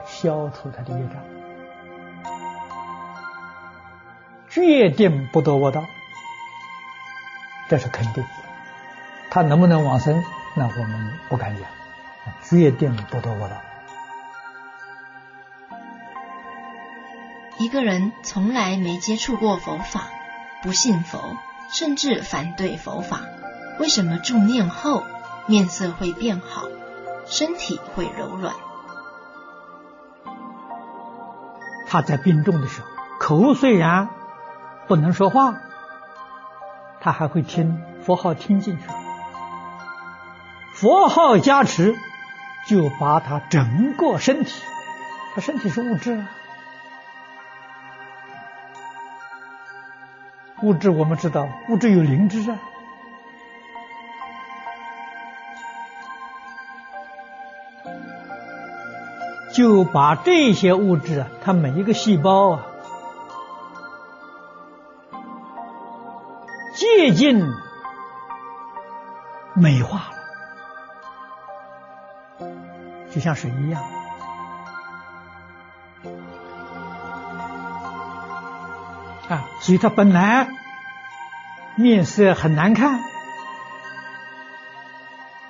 [0.07, 1.23] 消除他的业障，
[4.49, 5.85] 决定不得我道，
[7.69, 8.25] 这是肯定。
[9.31, 11.65] 他能不能往生，那我们不敢讲，
[12.43, 13.61] 决定不得我了。
[17.59, 20.09] 一个人从来没接触过佛法，
[20.63, 21.37] 不信佛，
[21.69, 23.21] 甚至反对佛法，
[23.79, 25.05] 为什么助念后
[25.47, 26.65] 面色会变好，
[27.27, 28.55] 身体会柔软？
[31.87, 32.89] 他在病重的时候，
[33.21, 34.09] 口虽然
[34.89, 35.55] 不能说话，
[37.01, 38.85] 他还会听佛号听进去，
[40.73, 41.95] 佛号加持，
[42.67, 44.63] 就把他整个身体，
[45.35, 46.31] 他身体是物质啊。
[50.63, 52.59] 物质我们知道，物质有灵智啊，
[59.53, 62.67] 就把这些物质啊，它每一个细胞啊，
[66.75, 67.45] 接近
[69.55, 70.24] 美化了，
[73.15, 73.81] 就像水一样。
[79.29, 80.49] 啊，所以他本来
[81.77, 83.01] 面色很难看，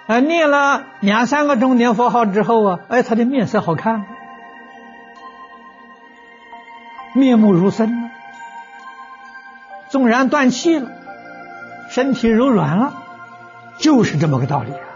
[0.06, 4.04] 啊，念了两三个钟念佛号之后啊，哎，他的面色好看，
[7.14, 8.10] 面目如生了，
[9.88, 10.90] 纵然断气了，
[11.88, 12.92] 身体柔软了，
[13.78, 14.93] 就是这么个道理啊。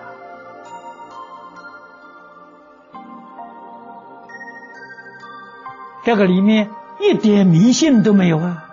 [6.08, 8.64] 这个里面一点迷信都没有啊。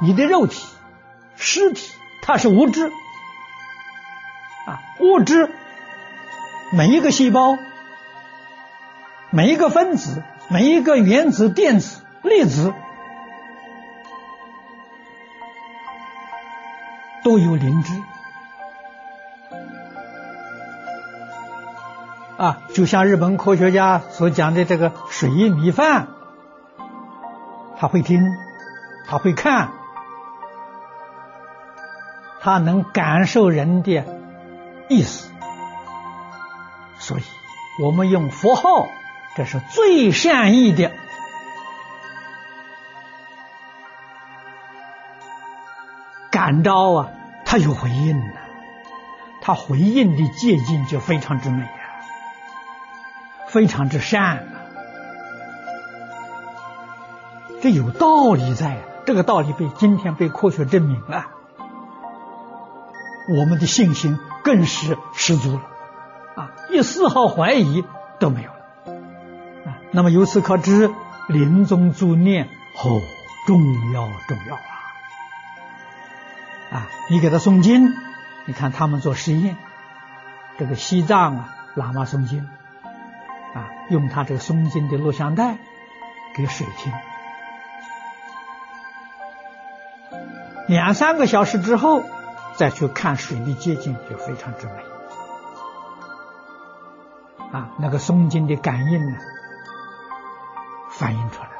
[0.00, 0.66] 你的肉体、
[1.36, 2.90] 尸体，它是物质
[4.66, 5.50] 啊，物质，
[6.72, 7.58] 每一个细胞、
[9.28, 12.72] 每一个分子、每一个原子、电子、粒子，
[17.22, 17.92] 都有灵知
[22.36, 26.08] 啊，就像日本科学家所讲的这个水印米饭，
[27.78, 28.22] 他会听，
[29.06, 29.72] 他会看。
[32.40, 34.04] 他能感受人的
[34.88, 35.32] 意思，
[36.98, 37.22] 所以
[37.82, 38.86] 我们用佛号，
[39.34, 40.92] 这是最善意的
[46.30, 47.08] 感召啊！
[47.44, 48.38] 他有回应呐，
[49.40, 51.66] 他回应的接近就非常之美，
[53.56, 54.36] 非常之善。
[54.36, 54.44] 啊，
[57.62, 61.24] 这有道理在，这个道理被今天被科学证明了。
[63.30, 65.62] 我们的信心更是十足了，
[66.34, 67.82] 啊，一丝毫怀疑
[68.18, 68.58] 都没有了，
[69.64, 70.92] 啊，那么由此可知，
[71.26, 72.50] 临终助念
[72.84, 73.00] 哦，
[73.46, 73.58] 重
[73.94, 74.68] 要重要啊，
[76.72, 77.94] 啊，你给他诵经，
[78.44, 79.56] 你看他们做实验，
[80.58, 82.46] 这个西藏啊，喇嘛诵经，
[83.56, 85.56] 啊，用他这个松筋的录像带
[86.34, 86.92] 给水听，
[90.68, 92.04] 两三个小时之后。
[92.58, 94.72] 再去看水的接近，就非常之美
[97.52, 97.68] 啊！
[97.78, 99.18] 那个松筋的感应呢，
[100.90, 101.50] 反映出来。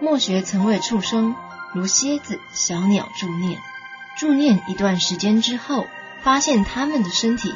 [0.00, 1.36] 墨学曾为畜生，
[1.72, 3.60] 如蝎子、小鸟助念，
[4.16, 5.86] 助念一段时间之后，
[6.24, 7.54] 发现他们的身体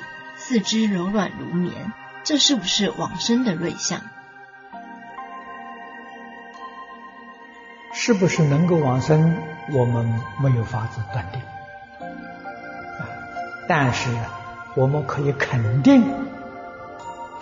[0.49, 1.93] 四肢柔软如棉，
[2.25, 4.01] 这是不是往生的瑞相？
[7.93, 9.37] 是不是能够往生？
[9.71, 10.07] 我们
[10.43, 11.43] 没有法子断定，
[12.01, 13.05] 啊，
[13.69, 14.09] 但是
[14.75, 16.03] 我们可以肯定，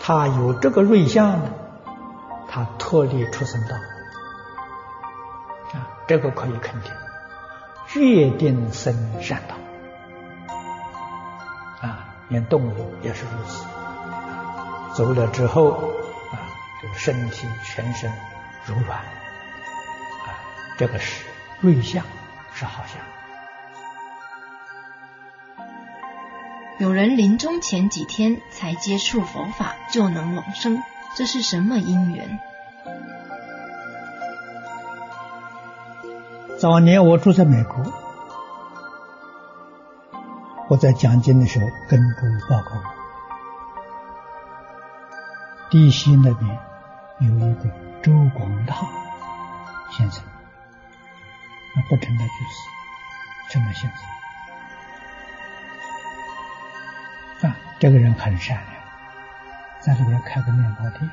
[0.00, 1.50] 他有这个瑞相呢，
[2.48, 3.76] 他脱离出生道，
[5.78, 6.90] 啊，这个可以肯定，
[7.86, 9.54] 决定生善道，
[12.28, 13.64] 连动物也是如此，
[14.94, 15.70] 走了之后，
[16.32, 16.50] 啊，
[16.82, 18.10] 这个身体全身
[18.66, 20.38] 柔软，啊，
[20.76, 21.24] 这个是。
[21.62, 22.04] 瑞相
[22.52, 23.00] 是好相。
[26.78, 30.82] 有人临终前几天才接触佛法就能往生，
[31.16, 32.38] 这是什么因缘？
[36.58, 37.82] 早年我住在美国，
[40.68, 42.70] 我在讲经的时候跟诸位报告。
[42.70, 42.82] 过，
[45.70, 46.58] 地西那边
[47.18, 47.68] 有一个
[48.02, 48.76] 周广大
[49.90, 50.24] 先生，
[51.74, 53.90] 那不成了居士，成了先
[57.40, 57.50] 生。
[57.50, 58.70] 啊，这个人很善良，
[59.80, 61.10] 在这边开个面包店，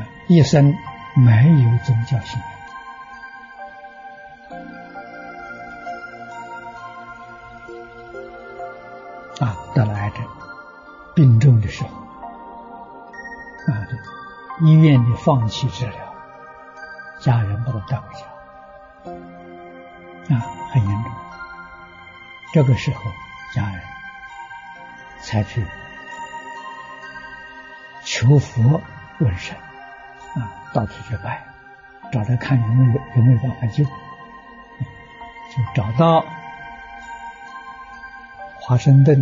[0.00, 0.74] 啊，一生
[1.16, 2.48] 没有宗教信仰，
[9.40, 10.24] 啊，得了癌症，
[11.14, 11.88] 病重的时候，
[13.72, 13.82] 啊，
[14.60, 15.96] 医院里放弃治疗，
[17.20, 18.20] 家人把他带回家，
[20.36, 21.10] 啊，很严重。
[22.52, 23.02] 这个时候，
[23.52, 23.80] 家人
[25.20, 25.66] 才去
[28.04, 28.80] 求佛
[29.18, 29.56] 问神，
[30.36, 31.42] 啊，到处去拜，
[32.12, 33.90] 找他看有没有有没有办法救，就
[35.74, 36.24] 找到
[38.66, 39.14] 华盛顿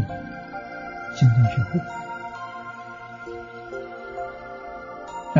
[1.16, 1.80] 金宗学会，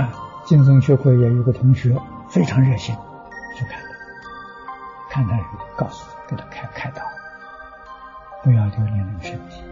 [0.00, 0.12] 啊，
[0.44, 1.96] 金宗学会也有个同学
[2.28, 2.96] 非常热心，
[3.56, 3.86] 去看他，
[5.08, 7.02] 看他以后告诉他，给他开开导。
[8.42, 9.62] 不要留恋那个身体，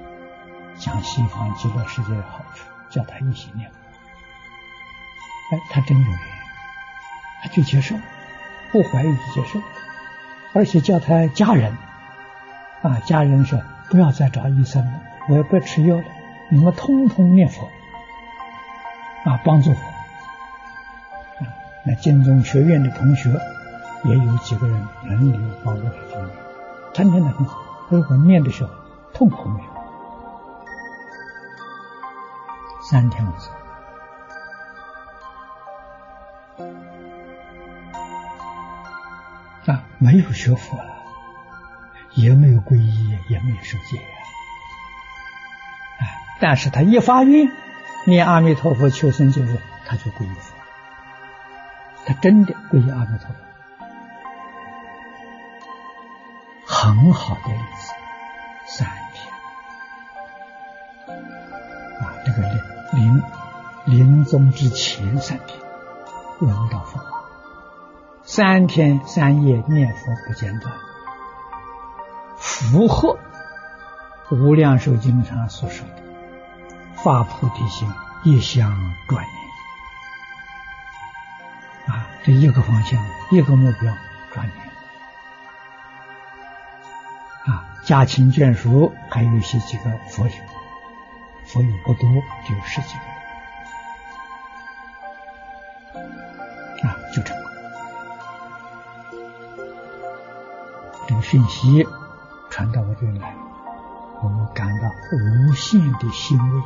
[0.77, 3.77] 讲西方极乐世界的好处，叫他一心念佛。
[5.57, 6.19] 哎，他真有缘，
[7.43, 7.97] 他就接受，
[8.71, 9.61] 不怀疑就接受，
[10.55, 11.77] 而且叫他家人，
[12.83, 13.61] 啊，家人说
[13.91, 14.93] 不要再找医生了，
[15.29, 16.05] 我也不吃药了，
[16.49, 17.69] 你们通通念佛，
[19.25, 19.77] 啊，帮助我。
[21.45, 21.51] 啊，
[21.85, 23.29] 那金中学院的同学
[24.05, 26.31] 也有几个人轮流帮助他念，
[26.95, 27.61] 他念的很好。
[27.89, 28.71] 如果念的时候
[29.13, 29.71] 痛苦没有？
[32.89, 33.51] 三天无色
[39.73, 40.85] 啊，没有学佛了，
[42.15, 44.03] 也没有皈依，也没有受戒呀。
[46.01, 47.51] 哎，但是他一发愿
[48.07, 50.65] 念阿弥陀佛求生净土，他就皈依佛了，
[52.07, 53.35] 他真的皈依阿弥陀佛。
[56.67, 57.93] 很好的例子，
[58.67, 59.33] 三天
[62.01, 62.59] 啊，这个临
[62.95, 63.23] 临
[63.85, 65.59] 临终之前三天
[66.41, 67.05] 闻到佛法，
[68.23, 70.75] 三天三夜念佛不间断，
[72.61, 73.19] 符合
[74.37, 75.95] 《无量寿经》上所说的
[77.03, 77.91] 发菩提心，
[78.23, 78.71] 一向
[79.09, 79.35] 转念
[81.97, 83.97] 啊，这一个方向，一个目标，
[84.35, 84.59] 转念
[87.47, 87.65] 啊。
[87.83, 90.33] 家亲眷属，还有一些几个佛友，
[91.47, 92.09] 佛友不多，
[92.47, 92.95] 就十几
[95.95, 96.01] 个，
[96.87, 97.41] 啊，就这么。
[101.09, 101.89] 这个讯息
[102.61, 103.35] 传到我这里来，
[104.23, 106.61] 我们感到无限的欣慰。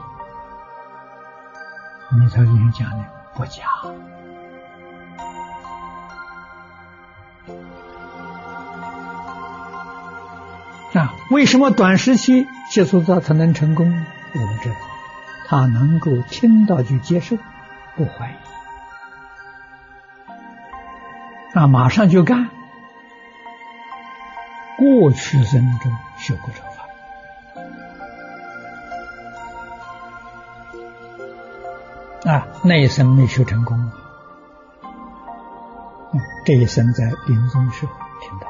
[2.10, 3.62] 弥陀经讲的不假。
[10.94, 13.86] 啊，为什么短时期接触到才能成功？
[13.86, 14.74] 我们知道，
[15.46, 17.36] 他能够听到就接受，
[17.94, 18.34] 不怀疑，
[21.54, 22.50] 那马上就干。
[24.84, 26.60] 过去生中学过这
[32.22, 33.90] 法，啊，那一生没学成功，
[36.44, 37.88] 这一生在临终时
[38.20, 38.46] 听到。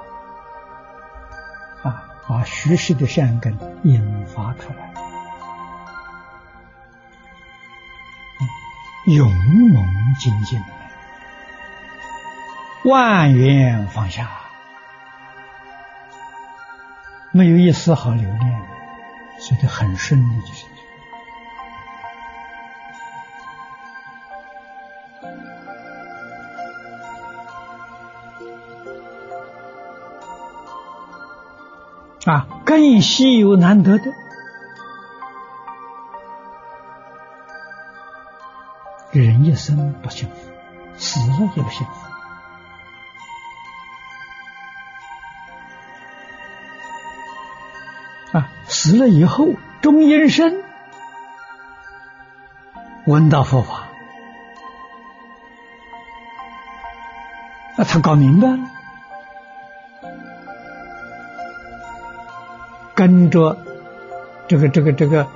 [1.88, 2.10] 啊。
[2.26, 4.94] 把虚实的善根引发出来，
[9.04, 9.84] 勇猛
[10.18, 10.58] 精进，
[12.86, 14.30] 万缘放下，
[17.36, 18.62] 没有一丝毫留恋，
[19.40, 20.66] 所以很顺利就是。
[32.30, 34.04] 啊，更稀有难得的，
[39.10, 40.36] 人一生不幸福，
[40.96, 42.13] 死了也不幸福。
[48.66, 50.62] 死了以后，终阴身，
[53.06, 53.88] 闻到佛法，
[57.76, 58.58] 那他搞明白了。
[62.94, 63.58] 跟着
[64.46, 65.26] 这个这个这个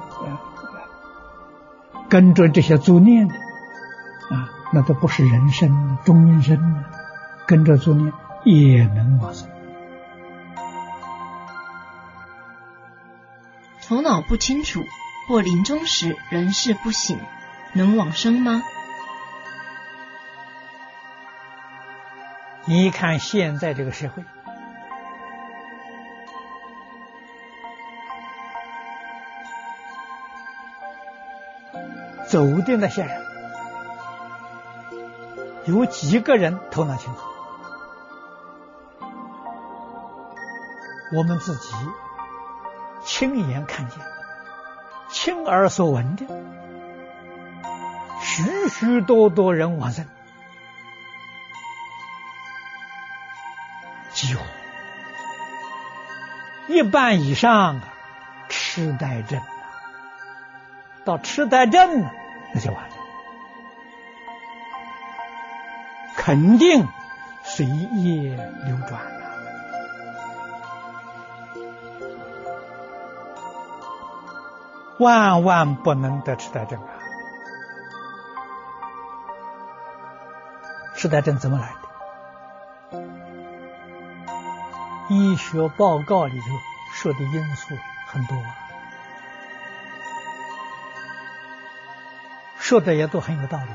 [2.09, 6.85] 跟着这些作念的啊，那都不是人生终阴身，
[7.47, 8.13] 跟着作念
[8.45, 9.49] 也能往生。
[13.89, 14.85] 头脑不清楚
[15.27, 17.19] 或临终时人事不省，
[17.73, 18.63] 能往生吗？
[22.67, 24.23] 你看现在这个社会，
[32.27, 33.25] 走的那些人，
[35.65, 37.21] 有几个人头脑清楚？
[41.17, 41.73] 我们自己
[43.19, 43.99] 亲眼看见、
[45.09, 46.25] 亲耳所闻的，
[48.23, 50.07] 许许多多人往生。
[54.13, 54.45] 几乎
[56.69, 57.81] 一半以上
[58.49, 59.41] 痴呆症，
[61.05, 62.13] 到痴呆症了，
[62.55, 62.95] 那就完了，
[66.15, 66.87] 肯定
[67.43, 69.18] 随业流转。
[74.99, 76.91] 万万不能得痴呆症啊！
[80.97, 81.89] 痴呆症怎么来的？
[85.11, 86.47] 医学报告里头
[86.93, 87.75] 说的因素
[88.09, 88.37] 很多，
[92.59, 93.71] 说的也都很有道理。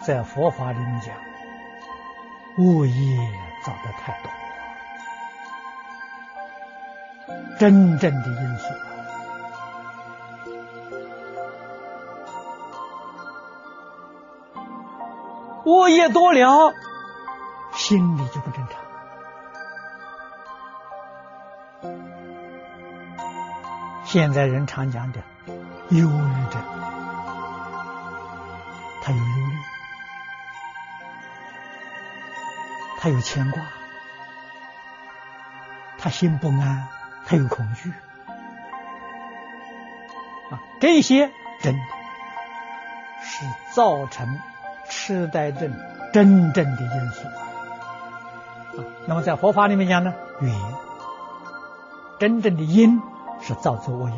[0.00, 1.14] 在佛法里面讲，
[2.58, 3.18] 物业
[3.64, 4.30] 造的太多，
[7.58, 8.68] 真正的因素，
[15.64, 16.74] 恶业多了，
[17.72, 18.80] 心里就不正常。
[24.04, 25.22] 现在人常讲的
[25.88, 26.62] 忧郁症，
[29.02, 29.56] 他有忧虑，
[32.98, 33.62] 他有牵挂，
[35.98, 36.88] 他心不安，
[37.26, 37.90] 他有恐惧，
[40.50, 41.30] 啊，这些
[41.60, 41.80] 真的
[43.22, 44.38] 是造成
[45.12, 45.72] 痴呆症
[46.12, 47.46] 真正的因素啊。
[49.06, 50.54] 那么在佛法里面讲呢，缘，
[52.18, 53.00] 真正的因。
[53.44, 54.16] 是造作恶业，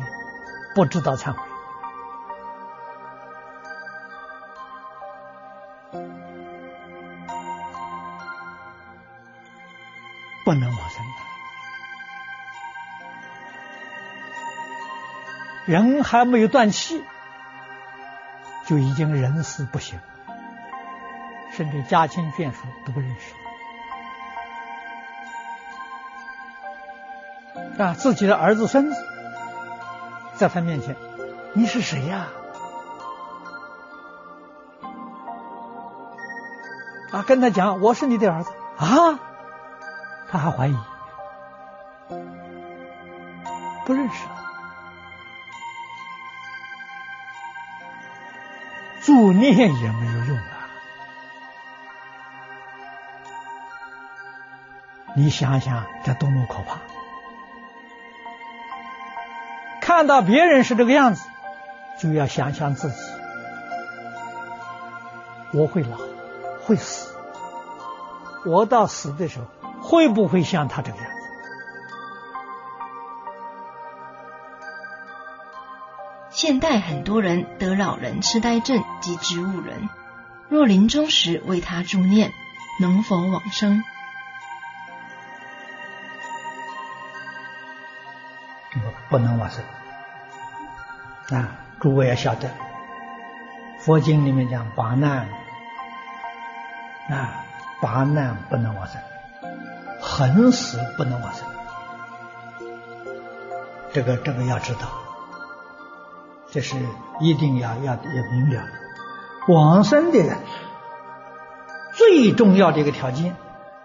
[0.75, 1.39] 不知道忏悔，
[10.45, 11.03] 不能往生。
[15.65, 17.03] 人还没有断气，
[18.67, 19.99] 就已经人事不行，
[21.55, 23.33] 甚至家亲眷属都不认识。
[27.81, 28.95] 啊，自己的儿子孙子。
[30.35, 30.95] 在他面前，
[31.53, 32.27] 你是谁呀？
[37.11, 39.17] 啊，跟他讲我是你的儿子啊，
[40.29, 40.75] 他还怀疑，
[43.85, 44.27] 不认识，
[49.03, 50.54] 助念也没有用啊！
[55.17, 56.81] 你想想，这多么可怕！
[59.79, 61.25] 看到别人是这个样子，
[61.97, 62.97] 就要想想自己，
[65.53, 65.97] 我会老，
[66.65, 67.15] 会死，
[68.45, 69.45] 我到死的时候
[69.81, 71.11] 会不会像他这个样子？
[76.31, 79.87] 现代很多人得老人痴呆症及植物人，
[80.49, 82.33] 若临终时为他助念，
[82.81, 83.81] 能否往生？
[89.15, 89.63] 不能往生
[91.39, 91.51] 啊！
[91.79, 92.49] 诸位要晓得，
[93.79, 95.29] 佛经里面讲八难
[97.09, 97.45] 啊，
[97.79, 99.01] 八难不能往生，
[100.01, 101.47] 横死不能往生。
[103.93, 104.81] 这个这个要知道，
[106.51, 106.75] 这是
[107.21, 108.67] 一定要要要明了。
[109.47, 110.39] 往生的人
[111.93, 113.33] 最重要的一个条件，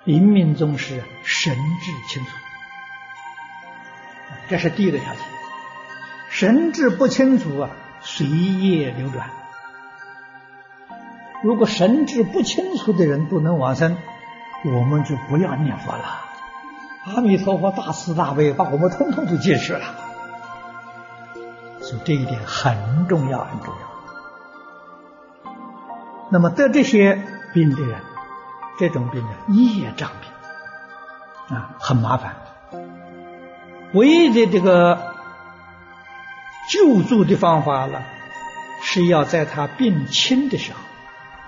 [0.03, 2.31] 临命终时神志清楚。
[4.51, 5.23] 这是第一个条件，
[6.29, 7.71] 神志不清楚啊，
[8.01, 9.31] 随业流转。
[11.45, 13.97] 如果神志不清楚的人都能往生，
[14.65, 16.05] 我们就不要念佛了。
[17.07, 19.85] 阿弥陀佛大慈大悲，把我们通通都接受了。
[21.81, 25.53] 所以这一点很重要，很重要。
[26.29, 27.23] 那么得这些
[27.55, 28.01] 病的人，
[28.81, 32.35] 这种病呢，业障病啊，很麻烦。
[33.93, 35.15] 唯一的这个
[36.71, 38.03] 救助的方法了，
[38.83, 40.79] 是要在他病轻的时候，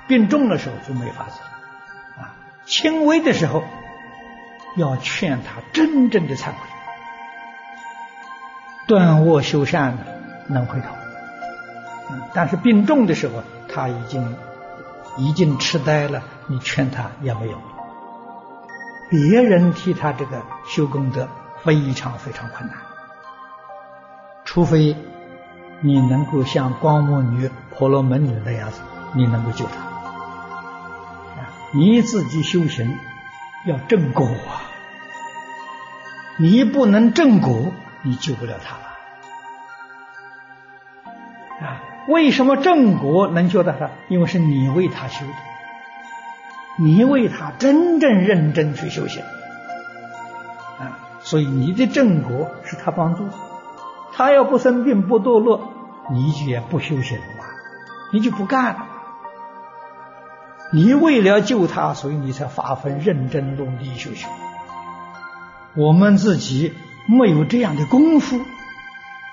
[0.08, 1.40] 病重的时候就没法子
[2.20, 3.62] 啊，轻微的时候
[4.76, 6.56] 要劝他真正的忏悔，
[8.88, 10.04] 断卧修善的
[10.48, 10.86] 能回头。
[12.10, 13.42] 嗯但是病重的时候，
[13.72, 14.36] 他已经
[15.16, 17.58] 已经痴呆了，你劝他也没有。
[19.08, 21.28] 别人替他这个修功德
[21.64, 22.76] 非常非常困难，
[24.44, 24.96] 除非
[25.80, 28.80] 你能够像光目女、婆罗门女那样子，
[29.14, 29.72] 你能够救他。
[31.74, 32.98] 你自己修行
[33.64, 34.60] 要正果啊，
[36.36, 37.72] 你不能正果，
[38.02, 38.82] 你救不了他了。
[41.66, 43.88] 啊，为什么正果能救到他？
[44.08, 45.32] 因为是你为他修的。
[46.78, 49.22] 你为他真正认真去修行，
[51.22, 53.26] 所以你的正果是他帮助。
[54.12, 55.72] 他要不生病不堕落，
[56.10, 57.44] 你也不修行了，
[58.12, 58.86] 你就不干了。
[60.70, 64.28] 你为了救他，所以你才发奋认真努力修行。
[65.74, 66.74] 我们自己
[67.06, 68.38] 没有这样的功夫，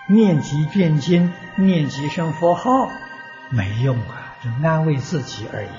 [0.08, 2.90] 念几遍经，念几声佛号，
[3.50, 5.70] 没用啊，就安慰自己而已。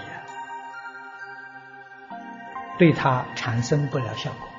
[2.78, 4.49] 对他产生不了效果。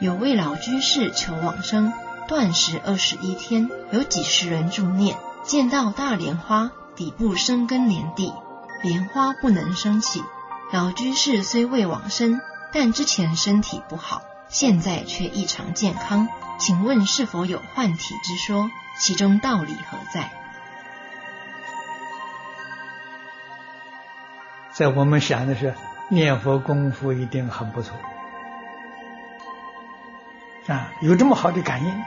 [0.00, 1.92] 有位老居士求往生，
[2.28, 8.32] 断食二十一天，有几十人助念，见到大莲花底部生根连地，
[8.80, 10.22] 莲花不能升起。
[10.72, 12.40] 老居士虽未往生，
[12.72, 16.28] 但之前身体不好，现在却异常健康。
[16.60, 18.70] 请问是否有幻体之说？
[19.00, 20.30] 其中道理何在？
[24.72, 25.74] 在我们想的是
[26.08, 27.96] 念佛功夫一定很不错
[30.68, 32.02] 啊，有这么好的感应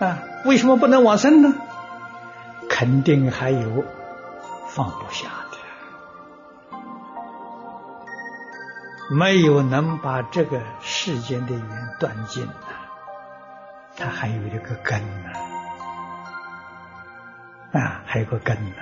[0.00, 1.52] 啊，为什么不能往生呢？
[2.68, 3.84] 肯定还有
[4.68, 5.58] 放不下的，
[9.10, 12.86] 没有能把这个世间的缘断尽啊，
[13.96, 15.32] 他还有一个根呢，
[17.72, 18.76] 啊，还有个根呢。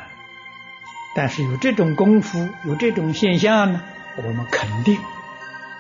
[1.15, 3.81] 但是有这种功夫，有这种现象呢，
[4.17, 4.99] 我们肯定，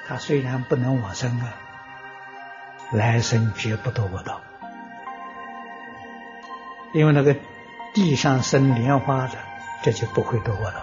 [0.07, 1.55] 他虽然不能往生啊，
[2.93, 4.41] 来生绝不得我道，
[6.93, 7.37] 因为那个
[7.95, 9.39] 地上生莲花的，
[9.83, 10.83] 这就不会堕恶道，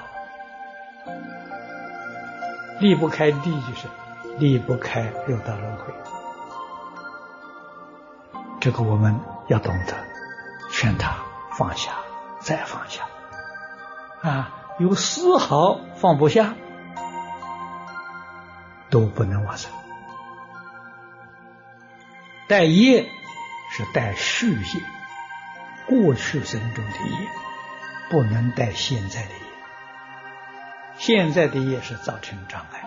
[2.79, 3.87] 离不开地就是
[4.37, 5.93] 离不开六道轮回，
[8.59, 9.93] 这个我们要懂得
[10.71, 11.15] 劝他
[11.57, 11.91] 放下，
[12.39, 13.03] 再放下。
[14.21, 14.49] 啊，
[14.79, 16.55] 有丝毫放不下，
[18.91, 19.71] 都不能往生。
[22.47, 23.09] 带业
[23.71, 24.81] 是带续业，
[25.87, 27.29] 过去生中的业，
[28.09, 29.35] 不能带现在的业。
[30.97, 32.83] 现在的业是造成障碍。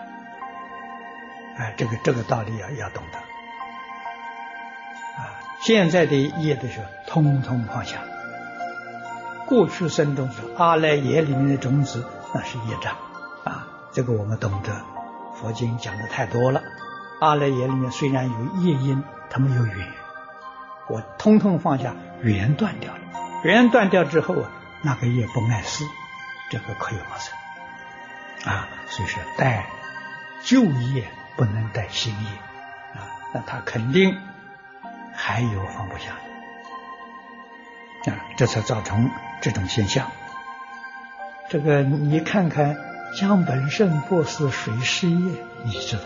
[1.57, 3.17] 哎，这个这个道理要要懂得。
[5.17, 7.99] 啊，现在的业的时候，通通放下。
[9.47, 12.95] 过去生中是阿赖耶里面的种子，那是业障
[13.43, 13.67] 啊。
[13.91, 14.85] 这个我们懂得，
[15.35, 16.63] 佛经讲的太多了。
[17.19, 19.87] 阿赖耶里面虽然有业因，它没有缘，
[20.89, 22.99] 我通通放下，缘断掉了。
[23.43, 24.49] 缘断掉之后啊，
[24.81, 25.85] 那个业不碍事，
[26.49, 28.67] 这个可以往生啊。
[28.87, 29.67] 所以说，带
[30.41, 31.05] 旧业
[31.35, 32.29] 不能带新业
[32.95, 34.17] 啊，那他肯定
[35.13, 36.11] 还有放不下
[38.05, 39.09] 的啊，这才造成。
[39.41, 40.09] 这种现象，
[41.49, 42.75] 这个你看看
[43.15, 46.03] 江本胜博士水事业，你知道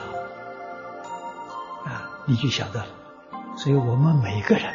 [1.86, 2.88] 啊，你就晓得了。
[3.58, 4.72] 所以我们每个人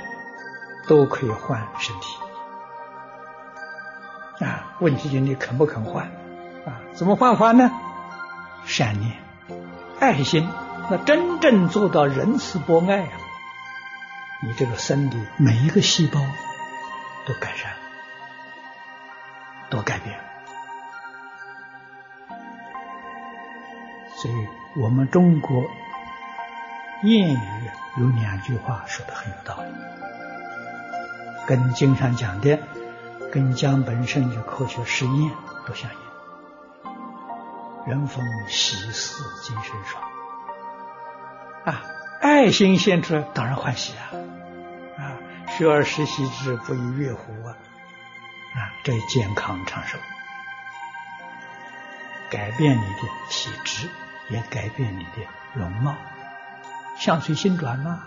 [0.89, 2.19] 都可以换身体
[4.44, 6.06] 啊，问题就你肯不肯换
[6.66, 6.82] 啊？
[6.93, 7.70] 怎么换法呢？
[8.65, 9.16] 善念、
[10.01, 10.48] 爱心，
[10.90, 13.12] 那真正做到仁慈博爱啊，
[14.43, 16.20] 你这个身体每一个细胞
[17.27, 17.70] 都改善。
[19.70, 20.24] 都改变了，
[24.24, 25.64] 所以我们中国
[27.02, 27.38] 谚语
[27.98, 29.70] 有两句话说的很有道理，
[31.46, 32.59] 跟经常讲的，
[33.30, 35.30] 跟江本胜的科学实验
[35.66, 35.98] 都相应。
[37.86, 40.02] 人逢喜事精神爽
[41.66, 41.82] 啊，
[42.22, 44.09] 爱心献出当然欢喜啊
[44.96, 45.20] 啊，
[45.51, 47.59] 学而时习之，不亦乐乎啊！
[48.55, 49.98] 啊，这健康长寿，
[52.30, 53.90] 改变你的体质，
[54.30, 55.94] 也改变你的容貌，
[56.96, 58.02] 相随心转嘛。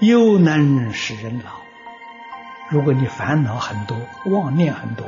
[0.00, 1.50] 又能使人老。
[2.68, 3.96] 如果你烦恼很多，
[4.26, 5.06] 妄念很多，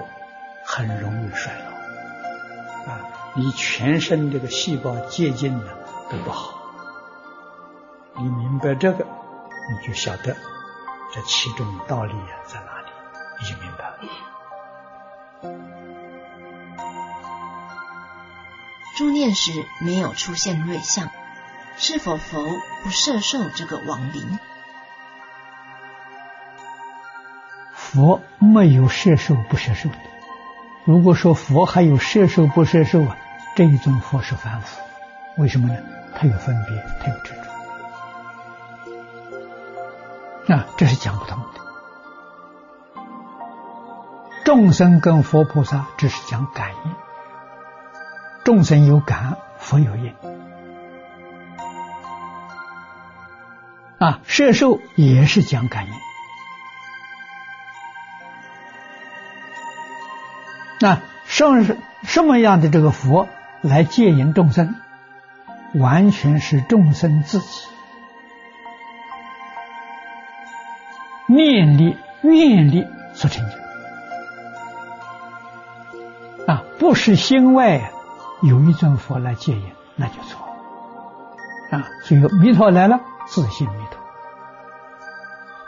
[0.64, 2.92] 很容易衰老。
[2.92, 3.00] 啊，
[3.34, 5.70] 你全身这个细胞接近呢
[6.10, 6.54] 都不好。
[8.16, 10.34] 你明白这个，你就晓得
[11.12, 12.14] 这其中道理
[12.46, 12.86] 在哪里，
[13.40, 13.67] 你就明
[18.98, 21.08] 诸念时没有出现瑞相，
[21.76, 24.40] 是否佛不摄受这个亡灵？
[27.74, 29.94] 佛没有摄受不摄受的。
[30.84, 33.16] 如果说佛还有摄受不摄受啊，
[33.54, 34.80] 这一尊佛是凡夫。
[35.36, 35.76] 为什么呢？
[36.16, 37.42] 他有分别，他有执着。
[40.48, 41.60] 那这是讲不通的。
[44.44, 46.92] 众生跟佛菩萨只是讲感应，
[48.48, 50.14] 众生有感，佛有应。
[53.98, 55.92] 啊，摄受也是讲感应。
[60.80, 63.28] 那什什什么样的这个佛
[63.60, 64.76] 来戒引众生，
[65.74, 67.68] 完全是众生自己。
[71.26, 73.56] 念力、愿力所成就
[76.50, 77.90] 啊，不是心外
[78.40, 81.88] 有一尊佛来接引，那就错了啊。
[82.02, 83.98] 所以弥陀来了，自信弥陀；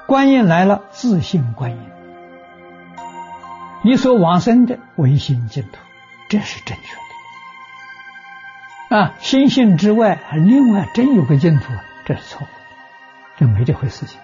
[0.07, 1.79] 观音来了，自信观音。
[3.83, 5.79] 你所往生的唯心净土，
[6.29, 6.95] 这是正确
[8.91, 9.15] 的啊。
[9.21, 11.73] 心性之外，还另外真有个净土，
[12.05, 12.49] 这是错误，
[13.37, 14.21] 这没这回事情。